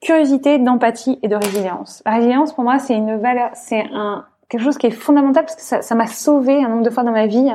curiosité, 0.00 0.58
d'empathie 0.58 1.18
et 1.22 1.28
de 1.28 1.36
résilience. 1.36 2.02
La 2.04 2.12
résilience, 2.12 2.52
pour 2.52 2.64
moi, 2.64 2.78
c'est 2.78 2.94
une 2.94 3.16
valeur, 3.16 3.50
c'est 3.54 3.86
un 3.92 4.26
quelque 4.48 4.62
chose 4.62 4.78
qui 4.78 4.86
est 4.86 4.90
fondamental 4.90 5.44
parce 5.44 5.56
que 5.56 5.62
ça, 5.62 5.82
ça 5.82 5.94
m'a 5.94 6.06
sauvé 6.06 6.62
un 6.62 6.68
nombre 6.68 6.82
de 6.82 6.90
fois 6.90 7.02
dans 7.02 7.12
ma 7.12 7.26
vie. 7.26 7.50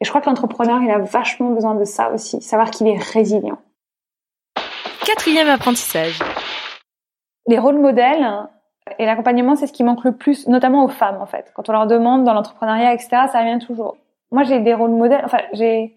Et 0.00 0.04
je 0.04 0.10
crois 0.10 0.20
que 0.20 0.28
l'entrepreneur, 0.28 0.82
il 0.82 0.90
a 0.90 0.98
vachement 0.98 1.50
besoin 1.50 1.74
de 1.74 1.84
ça 1.84 2.10
aussi, 2.10 2.40
savoir 2.42 2.70
qu'il 2.70 2.86
est 2.86 2.98
résilient. 2.98 3.58
Quatrième 5.06 5.48
apprentissage. 5.48 6.18
Les 7.46 7.58
rôles 7.58 7.78
modèles 7.78 8.28
et 8.98 9.06
l'accompagnement, 9.06 9.56
c'est 9.56 9.66
ce 9.66 9.72
qui 9.72 9.84
manque 9.84 10.04
le 10.04 10.12
plus, 10.12 10.46
notamment 10.48 10.84
aux 10.84 10.88
femmes 10.88 11.18
en 11.20 11.26
fait. 11.26 11.52
Quand 11.54 11.68
on 11.68 11.72
leur 11.72 11.86
demande 11.86 12.24
dans 12.24 12.34
l'entrepreneuriat, 12.34 12.92
etc., 12.92 13.08
ça 13.30 13.40
revient 13.40 13.58
toujours. 13.58 13.96
Moi, 14.30 14.42
j'ai 14.42 14.60
des 14.60 14.74
rôles 14.74 14.90
modèles. 14.90 15.22
Enfin, 15.24 15.38
j'ai 15.52 15.94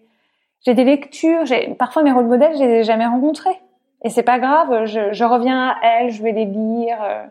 j'ai 0.64 0.74
des 0.74 0.84
lectures. 0.84 1.44
Parfois 1.78 2.02
mes 2.02 2.12
rôles 2.12 2.26
modèles, 2.26 2.56
je 2.56 2.62
les 2.62 2.70
ai 2.70 2.84
jamais 2.84 3.06
rencontrés. 3.06 3.60
Et 4.04 4.10
c'est 4.10 4.22
pas 4.22 4.38
grave. 4.38 4.84
Je, 4.86 5.24
reviens 5.24 5.68
à 5.68 5.76
elles, 5.82 6.10
je 6.10 6.22
vais 6.22 6.32
les 6.32 6.44
lire. 6.44 6.98
Euh, 7.02 7.24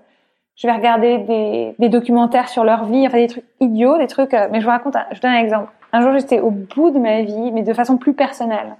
je 0.56 0.68
vais 0.68 0.74
regarder 0.74 1.18
des, 1.20 1.75
des 1.80 1.89
documentaires 1.89 2.50
sur 2.50 2.63
leur 2.63 2.86
vie, 2.86 3.08
enfin 3.08 3.18
des 3.18 3.27
trucs 3.27 3.46
idiots, 3.60 3.98
des 3.98 4.08
trucs. 4.08 4.34
Euh, 4.34 4.48
mais 4.51 4.60
je 4.60 4.65
vous 4.65 4.72
raconte, 4.72 4.96
je 5.12 5.22
donne 5.22 5.32
un 5.32 5.39
exemple. 5.39 5.72
Un 5.94 6.01
jour, 6.01 6.13
j'étais 6.13 6.39
au 6.39 6.51
bout 6.51 6.91
de 6.91 7.00
ma 7.00 7.22
vie, 7.22 7.51
mais 7.51 7.63
de 7.63 7.74
façon 7.74 7.98
plus 7.98 8.13
personnelle. 8.13 8.75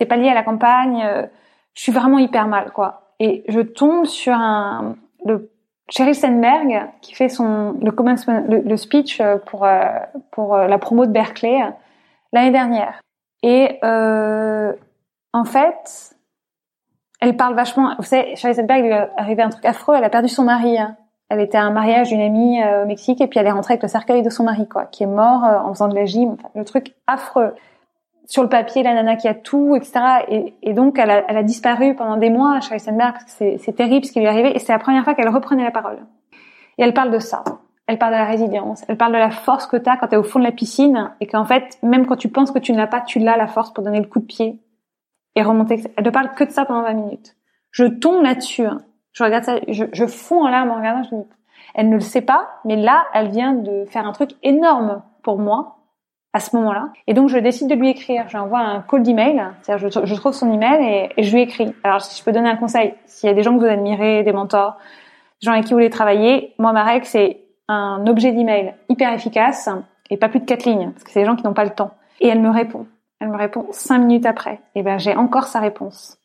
C'est 0.00 0.06
pas 0.06 0.16
lié 0.16 0.28
à 0.28 0.34
la 0.34 0.42
campagne. 0.42 1.02
Euh, 1.04 1.26
je 1.74 1.82
suis 1.82 1.92
vraiment 1.92 2.18
hyper 2.18 2.46
mal, 2.46 2.70
quoi. 2.72 3.02
Et 3.18 3.44
je 3.48 3.60
tombe 3.60 4.06
sur 4.06 4.34
un 4.34 4.96
le 5.24 5.50
Sheryl 5.90 6.14
Sandberg 6.14 6.88
qui 7.00 7.14
fait 7.14 7.28
son 7.28 7.76
le 7.82 7.90
commencement 7.90 8.42
le, 8.48 8.76
speech 8.76 9.20
euh, 9.20 9.36
pour 9.38 9.64
euh, 9.64 9.82
pour 10.30 10.56
la 10.56 10.78
promo 10.78 11.06
de 11.06 11.10
Berkeley 11.10 11.58
l'année 12.32 12.50
dernière. 12.50 13.00
Et 13.42 13.78
euh, 13.84 14.72
en 15.32 15.44
fait, 15.44 16.16
elle 17.20 17.36
parle 17.36 17.54
vachement. 17.54 17.94
Vous 17.98 18.04
savez, 18.04 18.36
Sheryl 18.36 18.56
Sandberg 18.56 18.82
lui 18.82 18.90
est 18.90 19.08
arrivé 19.16 19.42
un 19.42 19.50
truc 19.50 19.64
affreux. 19.64 19.94
Elle 19.96 20.04
a 20.04 20.10
perdu 20.10 20.28
son 20.28 20.44
mari. 20.44 20.78
Hein. 20.78 20.96
Elle 21.28 21.40
était 21.40 21.58
à 21.58 21.64
un 21.64 21.70
mariage 21.70 22.08
d'une 22.08 22.20
amie 22.20 22.62
au 22.62 22.86
Mexique 22.86 23.20
et 23.22 23.26
puis 23.26 23.38
elle 23.40 23.46
est 23.46 23.52
rentrée 23.52 23.72
avec 23.72 23.82
le 23.82 23.88
cercueil 23.88 24.22
de 24.22 24.28
son 24.28 24.44
mari, 24.44 24.68
quoi, 24.68 24.84
qui 24.84 25.02
est 25.02 25.06
mort 25.06 25.44
en 25.44 25.72
faisant 25.72 25.88
de 25.88 25.94
la 25.94 26.04
gym. 26.04 26.36
Enfin, 26.38 26.50
le 26.54 26.64
truc 26.64 26.94
affreux 27.06 27.54
sur 28.26 28.42
le 28.42 28.48
papier 28.48 28.82
la 28.82 28.94
nana 28.94 29.16
qui 29.16 29.28
a 29.28 29.34
tout, 29.34 29.76
etc. 29.76 30.54
Et, 30.62 30.72
donc 30.72 30.98
elle 30.98 31.10
a, 31.10 31.24
elle 31.28 31.44
disparu 31.44 31.94
pendant 31.94 32.16
des 32.16 32.30
mois 32.30 32.58
parce 32.60 32.68
que 32.68 33.56
c'est 33.58 33.76
terrible 33.76 34.04
ce 34.04 34.12
qui 34.12 34.20
lui 34.20 34.26
est 34.26 34.28
arrivé. 34.28 34.54
Et 34.54 34.58
c'est 34.58 34.72
la 34.72 34.78
première 34.78 35.04
fois 35.04 35.14
qu'elle 35.14 35.28
reprenait 35.28 35.64
la 35.64 35.70
parole. 35.70 35.98
Et 36.78 36.82
elle 36.82 36.94
parle 36.94 37.10
de 37.10 37.18
ça. 37.18 37.44
Elle 37.86 37.98
parle 37.98 38.12
de 38.12 38.18
la 38.18 38.24
résilience. 38.24 38.84
Elle 38.88 38.96
parle 38.96 39.12
de 39.12 39.18
la 39.18 39.30
force 39.30 39.66
que 39.66 39.76
tu 39.76 39.90
as 39.90 39.96
quand 39.96 40.08
tu 40.08 40.14
es 40.14 40.18
au 40.18 40.22
fond 40.22 40.38
de 40.38 40.44
la 40.44 40.52
piscine 40.52 41.10
et 41.20 41.26
qu'en 41.26 41.44
fait, 41.44 41.78
même 41.82 42.06
quand 42.06 42.16
tu 42.16 42.28
penses 42.28 42.50
que 42.50 42.58
tu 42.58 42.72
ne 42.72 42.78
l'as 42.78 42.86
pas, 42.86 43.00
tu 43.00 43.18
l'as 43.18 43.36
la 43.36 43.48
force 43.48 43.72
pour 43.72 43.84
donner 43.84 44.00
le 44.00 44.06
coup 44.06 44.20
de 44.20 44.24
pied 44.24 44.60
et 45.34 45.42
remonter. 45.42 45.82
Elle 45.96 46.04
ne 46.04 46.10
parle 46.10 46.32
que 46.34 46.44
de 46.44 46.50
ça 46.50 46.64
pendant 46.64 46.82
20 46.82 46.92
minutes. 46.94 47.36
Je 47.70 47.84
tombe 47.84 48.22
là-dessus. 48.22 48.66
Hein. 48.66 48.82
Je 49.12 49.24
regarde 49.24 49.44
ça, 49.44 49.56
je, 49.68 49.84
je 49.92 50.06
fonds 50.06 50.44
en 50.44 50.48
larmes 50.48 50.70
en 50.70 50.76
regardant. 50.76 51.02
Je 51.02 51.14
me 51.14 51.24
elle 51.74 51.88
ne 51.88 51.94
le 51.94 52.00
sait 52.00 52.22
pas, 52.22 52.48
mais 52.64 52.76
là, 52.76 53.04
elle 53.14 53.28
vient 53.28 53.54
de 53.54 53.84
faire 53.86 54.06
un 54.06 54.12
truc 54.12 54.32
énorme 54.42 55.02
pour 55.22 55.38
moi 55.38 55.78
à 56.32 56.40
ce 56.40 56.56
moment-là. 56.56 56.88
Et 57.06 57.14
donc, 57.14 57.28
je 57.28 57.38
décide 57.38 57.68
de 57.68 57.74
lui 57.74 57.90
écrire. 57.90 58.28
J'envoie 58.28 58.60
un 58.60 58.80
call 58.80 59.02
d'email. 59.02 59.42
C'est-à-dire, 59.62 59.90
je, 59.90 60.06
je, 60.06 60.14
trouve 60.14 60.32
son 60.32 60.52
email 60.52 60.82
et, 60.82 61.20
et, 61.20 61.22
je 61.22 61.34
lui 61.34 61.42
écris. 61.42 61.72
Alors, 61.84 62.00
si 62.00 62.18
je 62.18 62.24
peux 62.24 62.32
donner 62.32 62.48
un 62.48 62.56
conseil, 62.56 62.94
s'il 63.06 63.28
y 63.28 63.32
a 63.32 63.34
des 63.34 63.42
gens 63.42 63.54
que 63.54 63.60
vous 63.60 63.70
admirez, 63.70 64.22
des 64.22 64.32
mentors, 64.32 64.78
des 65.40 65.46
gens 65.46 65.52
avec 65.52 65.64
qui 65.64 65.70
vous 65.70 65.76
voulez 65.76 65.90
travailler, 65.90 66.54
moi, 66.58 66.72
ma 66.72 66.84
règle, 66.84 67.04
c'est 67.04 67.40
un 67.68 68.06
objet 68.06 68.32
d'email 68.32 68.74
hyper 68.88 69.12
efficace 69.12 69.68
et 70.10 70.16
pas 70.16 70.28
plus 70.28 70.40
de 70.40 70.44
quatre 70.44 70.64
lignes, 70.64 70.90
parce 70.90 71.04
que 71.04 71.10
c'est 71.10 71.20
des 71.20 71.26
gens 71.26 71.36
qui 71.36 71.44
n'ont 71.44 71.54
pas 71.54 71.64
le 71.64 71.70
temps. 71.70 71.92
Et 72.20 72.28
elle 72.28 72.40
me 72.40 72.50
répond. 72.50 72.86
Elle 73.20 73.28
me 73.28 73.36
répond 73.36 73.66
cinq 73.70 73.98
minutes 73.98 74.26
après. 74.26 74.60
Et 74.74 74.82
ben, 74.82 74.98
j'ai 74.98 75.14
encore 75.14 75.44
sa 75.44 75.60
réponse. 75.60 76.18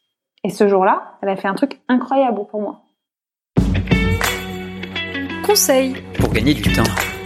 Et 0.44 0.50
ce 0.50 0.68
jour-là, 0.68 1.18
elle 1.22 1.30
a 1.30 1.36
fait 1.36 1.48
un 1.48 1.56
truc 1.56 1.80
incroyable 1.88 2.46
pour 2.50 2.62
moi. 2.62 2.82
Conseil 5.46 5.96
pour 6.20 6.32
gagner 6.34 6.54
du 6.54 6.74
temps 6.74 6.84
je 6.84 7.17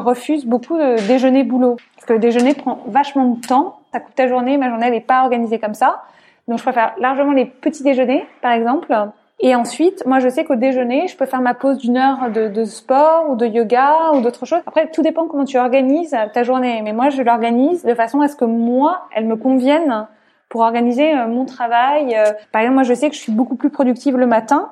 refuse 0.00 0.46
beaucoup 0.46 0.76
de 0.76 1.06
déjeuner 1.06 1.44
boulot 1.44 1.76
parce 1.96 2.06
que 2.06 2.12
le 2.12 2.18
déjeuner 2.18 2.54
prend 2.54 2.80
vachement 2.86 3.26
de 3.26 3.40
temps, 3.46 3.80
ça 3.92 4.00
coupe 4.00 4.14
ta 4.14 4.28
journée, 4.28 4.56
ma 4.56 4.68
journée 4.68 4.86
elle 4.86 4.92
n'est 4.92 5.00
pas 5.00 5.22
organisée 5.22 5.58
comme 5.58 5.74
ça. 5.74 6.02
Donc 6.46 6.58
je 6.58 6.62
préfère 6.62 6.94
largement 6.98 7.32
les 7.32 7.44
petits 7.44 7.82
déjeuners 7.82 8.26
par 8.40 8.52
exemple. 8.52 8.94
Et 9.40 9.54
ensuite, 9.54 10.04
moi 10.06 10.18
je 10.18 10.28
sais 10.28 10.44
qu'au 10.44 10.56
déjeuner, 10.56 11.06
je 11.06 11.16
peux 11.16 11.26
faire 11.26 11.40
ma 11.40 11.54
pause 11.54 11.78
d'une 11.78 11.96
heure 11.96 12.30
de, 12.30 12.48
de, 12.48 12.64
sport 12.64 13.30
ou 13.30 13.36
de 13.36 13.46
yoga 13.46 14.12
ou 14.14 14.20
d'autres 14.20 14.46
choses. 14.46 14.60
Après, 14.66 14.90
tout 14.90 15.02
dépend 15.02 15.26
comment 15.28 15.44
tu 15.44 15.58
organises 15.58 16.16
ta 16.34 16.42
journée. 16.42 16.82
Mais 16.82 16.92
moi, 16.92 17.10
je 17.10 17.22
l'organise 17.22 17.84
de 17.84 17.94
façon 17.94 18.20
à 18.20 18.26
ce 18.26 18.34
que 18.34 18.44
moi, 18.44 19.02
elle 19.14 19.26
me 19.26 19.36
convienne 19.36 20.08
pour 20.48 20.62
organiser 20.62 21.14
euh, 21.14 21.26
mon 21.26 21.44
travail. 21.44 22.16
Euh, 22.16 22.32
par 22.52 22.62
exemple, 22.62 22.76
moi 22.76 22.82
je 22.82 22.94
sais 22.94 23.08
que 23.08 23.14
je 23.14 23.20
suis 23.20 23.32
beaucoup 23.32 23.56
plus 23.56 23.70
productive 23.70 24.16
le 24.16 24.26
matin 24.26 24.70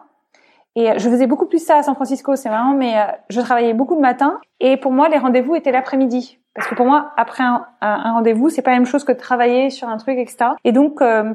et 0.76 0.98
je 0.98 1.08
faisais 1.08 1.26
beaucoup 1.26 1.46
plus 1.46 1.64
ça 1.64 1.78
à 1.78 1.82
San 1.82 1.94
Francisco, 1.94 2.36
c'est 2.36 2.50
marrant, 2.50 2.74
mais 2.74 2.98
euh, 2.98 3.04
je 3.30 3.40
travaillais 3.40 3.72
beaucoup 3.72 3.94
le 3.94 4.02
matin. 4.02 4.38
Et 4.60 4.76
pour 4.76 4.92
moi, 4.92 5.08
les 5.08 5.16
rendez-vous 5.16 5.54
étaient 5.54 5.72
l'après-midi. 5.72 6.38
Parce 6.54 6.68
que 6.68 6.74
pour 6.74 6.86
moi, 6.86 7.12
après 7.16 7.42
un, 7.42 7.66
un 7.80 8.12
rendez-vous, 8.12 8.50
c'est 8.50 8.62
pas 8.62 8.72
la 8.72 8.76
même 8.76 8.86
chose 8.86 9.02
que 9.02 9.12
de 9.12 9.18
travailler 9.18 9.70
sur 9.70 9.88
un 9.88 9.96
truc, 9.96 10.18
etc. 10.18 10.50
Et 10.64 10.72
donc, 10.72 11.00
euh, 11.00 11.34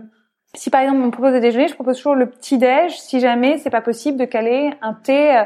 si 0.54 0.70
par 0.70 0.82
exemple 0.82 1.02
on 1.02 1.06
me 1.08 1.12
propose 1.12 1.34
de 1.34 1.40
déjeuner, 1.40 1.68
je 1.68 1.74
propose 1.74 1.98
toujours 1.98 2.16
le 2.16 2.30
petit 2.30 2.58
déj. 2.58 3.00
Si 3.00 3.20
jamais 3.20 3.58
c'est 3.58 3.70
pas 3.70 3.82
possible 3.82 4.18
de 4.18 4.26
caler 4.26 4.72
un 4.82 4.94
thé. 4.94 5.44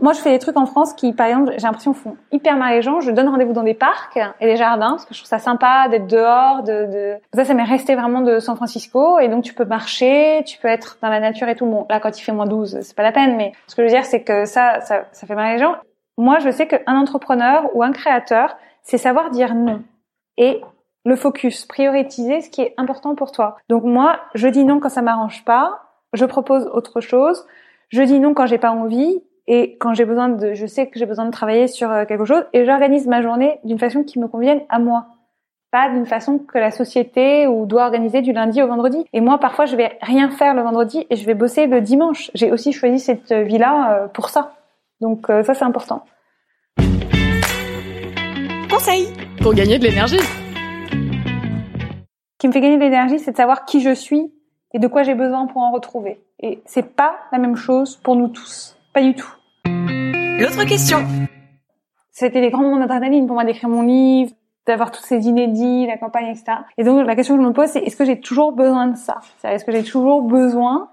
Moi, 0.00 0.12
je 0.12 0.20
fais 0.20 0.30
des 0.30 0.38
trucs 0.38 0.56
en 0.56 0.66
France 0.66 0.92
qui, 0.92 1.12
par 1.12 1.26
exemple, 1.26 1.52
j'ai 1.56 1.62
l'impression 1.62 1.94
font 1.94 2.16
hyper 2.32 2.56
mal 2.56 2.74
les 2.74 2.82
gens. 2.82 3.00
Je 3.00 3.10
donne 3.10 3.28
rendez-vous 3.28 3.52
dans 3.52 3.62
des 3.62 3.74
parcs 3.74 4.18
et 4.40 4.46
des 4.46 4.56
jardins 4.56 4.90
parce 4.90 5.04
que 5.04 5.14
je 5.14 5.20
trouve 5.20 5.28
ça 5.28 5.38
sympa 5.38 5.88
d'être 5.88 6.06
dehors. 6.06 6.62
De, 6.62 6.86
de... 6.86 7.16
Ça, 7.34 7.44
ça 7.44 7.54
m'est 7.54 7.64
resté 7.64 7.94
vraiment 7.94 8.20
de 8.20 8.38
San 8.38 8.56
Francisco 8.56 9.18
et 9.18 9.28
donc 9.28 9.44
tu 9.44 9.54
peux 9.54 9.64
marcher, 9.64 10.42
tu 10.46 10.58
peux 10.58 10.68
être 10.68 10.98
dans 11.02 11.08
la 11.08 11.20
nature 11.20 11.48
et 11.48 11.54
tout. 11.54 11.66
Bon, 11.66 11.86
là, 11.88 12.00
quand 12.00 12.18
il 12.18 12.22
fait 12.22 12.32
moins 12.32 12.46
12, 12.46 12.80
c'est 12.82 12.96
pas 12.96 13.02
la 13.02 13.12
peine. 13.12 13.36
Mais 13.36 13.52
ce 13.66 13.74
que 13.74 13.82
je 13.82 13.86
veux 13.88 13.92
dire, 13.92 14.04
c'est 14.04 14.22
que 14.22 14.44
ça, 14.44 14.80
ça, 14.80 15.04
ça 15.12 15.26
fait 15.26 15.34
mal 15.34 15.52
les 15.54 15.58
gens. 15.58 15.76
Moi, 16.18 16.38
je 16.38 16.50
sais 16.50 16.66
qu'un 16.66 16.96
entrepreneur 16.96 17.70
ou 17.74 17.82
un 17.82 17.92
créateur, 17.92 18.56
c'est 18.82 18.98
savoir 18.98 19.30
dire 19.30 19.54
non 19.54 19.82
et 20.38 20.60
le 21.04 21.16
focus, 21.16 21.64
prioriser 21.66 22.40
ce 22.40 22.50
qui 22.50 22.62
est 22.62 22.74
important 22.76 23.14
pour 23.14 23.32
toi. 23.32 23.56
Donc 23.68 23.84
moi, 23.84 24.20
je 24.34 24.48
dis 24.48 24.64
non 24.64 24.80
quand 24.80 24.88
ça 24.88 25.02
m'arrange 25.02 25.44
pas, 25.44 25.80
je 26.12 26.24
propose 26.24 26.66
autre 26.66 27.00
chose, 27.00 27.46
je 27.88 28.02
dis 28.02 28.18
non 28.18 28.34
quand 28.34 28.46
j'ai 28.46 28.58
pas 28.58 28.72
envie 28.72 29.22
et 29.48 29.76
quand 29.78 29.94
j'ai 29.94 30.04
besoin 30.04 30.28
de, 30.28 30.54
je 30.54 30.66
sais 30.66 30.88
que 30.88 30.98
j'ai 30.98 31.06
besoin 31.06 31.24
de 31.24 31.30
travailler 31.30 31.68
sur 31.68 31.90
euh, 31.90 32.04
quelque 32.04 32.24
chose 32.24 32.44
et 32.52 32.64
j'organise 32.64 33.06
ma 33.06 33.22
journée 33.22 33.60
d'une 33.62 33.78
façon 33.78 34.02
qui 34.02 34.18
me 34.18 34.26
convienne 34.26 34.62
à 34.68 34.80
moi. 34.80 35.06
Pas 35.70 35.90
d'une 35.90 36.06
façon 36.06 36.38
que 36.38 36.58
la 36.58 36.70
société 36.70 37.46
ou 37.46 37.66
doit 37.66 37.84
organiser 37.84 38.22
du 38.22 38.32
lundi 38.32 38.62
au 38.62 38.66
vendredi. 38.66 39.04
Et 39.12 39.20
moi, 39.20 39.38
parfois, 39.38 39.66
je 39.66 39.76
vais 39.76 39.98
rien 40.00 40.30
faire 40.30 40.54
le 40.54 40.62
vendredi 40.62 41.06
et 41.10 41.16
je 41.16 41.26
vais 41.26 41.34
bosser 41.34 41.66
le 41.66 41.80
dimanche. 41.80 42.30
J'ai 42.34 42.50
aussi 42.50 42.72
choisi 42.72 42.98
cette 42.98 43.32
vie-là 43.32 43.92
euh, 43.92 44.08
pour 44.08 44.30
ça. 44.30 44.54
Donc 45.00 45.30
euh, 45.30 45.42
ça, 45.42 45.54
c'est 45.54 45.64
important. 45.64 46.04
Conseil 48.68 49.08
pour 49.42 49.54
gagner 49.54 49.78
de 49.78 49.84
l'énergie. 49.84 50.18
Ce 50.18 50.24
qui 52.38 52.48
me 52.48 52.52
fait 52.52 52.60
gagner 52.60 52.76
de 52.76 52.82
l'énergie, 52.82 53.20
c'est 53.20 53.32
de 53.32 53.36
savoir 53.36 53.64
qui 53.64 53.80
je 53.80 53.94
suis 53.94 54.32
et 54.74 54.78
de 54.78 54.88
quoi 54.88 55.04
j'ai 55.04 55.14
besoin 55.14 55.46
pour 55.46 55.62
en 55.62 55.70
retrouver. 55.70 56.20
Et 56.40 56.60
c'est 56.66 56.94
pas 56.94 57.16
la 57.32 57.38
même 57.38 57.56
chose 57.56 57.96
pour 57.96 58.16
nous 58.16 58.28
tous. 58.28 58.75
Pas 58.96 59.02
du 59.02 59.14
tout. 59.14 59.28
L'autre 59.66 60.64
question. 60.64 61.06
C'était 62.12 62.40
les 62.40 62.48
grands 62.48 62.62
moments 62.62 62.78
d'adrénaline 62.78 63.26
pour 63.26 63.34
moi 63.34 63.44
d'écrire 63.44 63.68
mon 63.68 63.82
livre, 63.82 64.32
d'avoir 64.66 64.90
tous 64.90 65.02
ces 65.02 65.28
inédits, 65.28 65.86
la 65.86 65.98
campagne, 65.98 66.28
etc. 66.28 66.60
Et 66.78 66.84
donc 66.84 67.06
la 67.06 67.14
question 67.14 67.36
que 67.36 67.42
je 67.42 67.46
me 67.46 67.52
pose, 67.52 67.68
c'est 67.68 67.80
est-ce 67.80 67.94
que 67.94 68.06
j'ai 68.06 68.20
toujours 68.20 68.52
besoin 68.52 68.86
de 68.86 68.96
ça? 68.96 69.18
Est-ce 69.44 69.66
que 69.66 69.72
j'ai 69.72 69.84
toujours 69.84 70.22
besoin? 70.22 70.88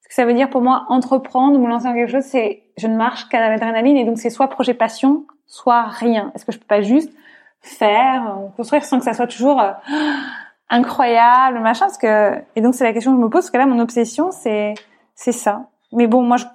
Ce 0.00 0.08
que 0.08 0.14
ça 0.14 0.24
veut 0.24 0.32
dire 0.32 0.48
pour 0.48 0.62
moi 0.62 0.86
entreprendre 0.88 1.58
ou 1.58 1.62
me 1.62 1.68
lancer 1.68 1.84
dans 1.84 1.92
quelque 1.92 2.10
chose, 2.10 2.24
c'est 2.24 2.62
je 2.78 2.86
ne 2.86 2.96
marche 2.96 3.28
qu'à 3.28 3.46
l'adrénaline 3.46 3.98
et 3.98 4.06
donc 4.06 4.16
c'est 4.16 4.30
soit 4.30 4.48
projet 4.48 4.72
passion, 4.72 5.26
soit 5.44 5.82
rien. 5.82 6.32
Est-ce 6.34 6.46
que 6.46 6.52
je 6.52 6.58
peux 6.58 6.66
pas 6.66 6.80
juste 6.80 7.12
faire, 7.60 8.38
construire 8.56 8.84
sans 8.84 9.00
que 9.00 9.04
ça 9.04 9.12
soit 9.12 9.26
toujours 9.26 9.60
euh, 9.60 9.72
incroyable, 10.70 11.60
machin? 11.60 11.84
Parce 11.84 11.98
que 11.98 12.42
et 12.56 12.62
donc 12.62 12.74
c'est 12.74 12.84
la 12.84 12.94
question 12.94 13.12
que 13.12 13.18
je 13.18 13.22
me 13.22 13.28
pose 13.28 13.42
parce 13.42 13.50
que 13.50 13.58
là 13.58 13.66
mon 13.66 13.80
obsession 13.80 14.30
c'est 14.30 14.72
c'est 15.14 15.32
ça. 15.32 15.66
Mais 15.92 16.06
bon, 16.06 16.22
moi 16.22 16.38
je 16.38 16.46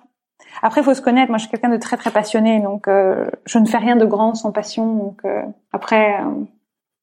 après, 0.62 0.82
il 0.82 0.84
faut 0.84 0.94
se 0.94 1.02
connaître. 1.02 1.30
Moi, 1.30 1.38
je 1.38 1.44
suis 1.44 1.52
quelqu'un 1.52 1.70
de 1.70 1.78
très 1.78 1.98
très 1.98 2.12
passionné, 2.12 2.60
donc 2.60 2.88
euh, 2.88 3.30
je 3.46 3.60
ne 3.60 3.66
fais 3.66 3.78
rien 3.78 3.96
de 3.96 4.06
grand 4.06 4.36
sans 4.36 4.52
passion. 4.52 4.96
Donc 4.96 5.22
euh, 5.26 5.42
après, 5.72 6.16
euh, 6.22 6.26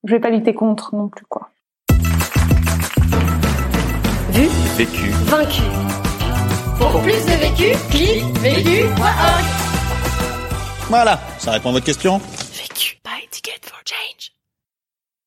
je 0.04 0.12
vais 0.12 0.20
pas 0.20 0.30
lutter 0.30 0.54
contre 0.54 0.94
non 0.94 1.08
plus, 1.08 1.24
quoi. 1.26 1.50
Vu, 4.30 4.48
Vécu. 4.76 5.10
vaincu. 5.24 5.62
Pour 6.78 7.00
plus 7.00 7.24
de 7.24 7.40
vécu, 7.40 7.76
clique 7.90 8.38
vécu.org. 8.38 9.44
Voilà, 10.88 11.18
ça 11.38 11.52
répond 11.52 11.70
à 11.70 11.72
votre 11.72 11.86
question 11.86 12.18
Vécu. 12.18 12.98
Buy 13.04 13.26
ticket 13.30 13.58
for 13.62 13.78
change. 13.84 14.32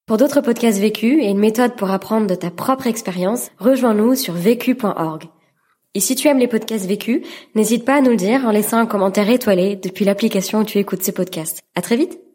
Pour 0.05 0.17
d'autres 0.17 0.41
podcasts 0.41 0.79
vécus 0.79 1.23
et 1.23 1.29
une 1.29 1.39
méthode 1.39 1.75
pour 1.75 1.89
apprendre 1.89 2.27
de 2.27 2.35
ta 2.35 2.51
propre 2.51 2.87
expérience, 2.87 3.49
rejoins-nous 3.57 4.15
sur 4.15 4.33
vécu.org. 4.35 5.25
Et 5.99 6.01
si 6.01 6.15
tu 6.15 6.29
aimes 6.29 6.39
les 6.39 6.47
podcasts 6.47 6.85
vécus, 6.85 7.27
n'hésite 7.55 7.83
pas 7.83 7.95
à 7.95 7.99
nous 7.99 8.11
le 8.11 8.15
dire 8.15 8.45
en 8.45 8.51
laissant 8.51 8.77
un 8.77 8.85
commentaire 8.85 9.29
étoilé 9.29 9.75
depuis 9.75 10.05
l'application 10.05 10.59
où 10.59 10.63
tu 10.63 10.77
écoutes 10.77 11.03
ces 11.03 11.11
podcasts. 11.11 11.59
À 11.75 11.81
très 11.81 11.97
vite! 11.97 12.28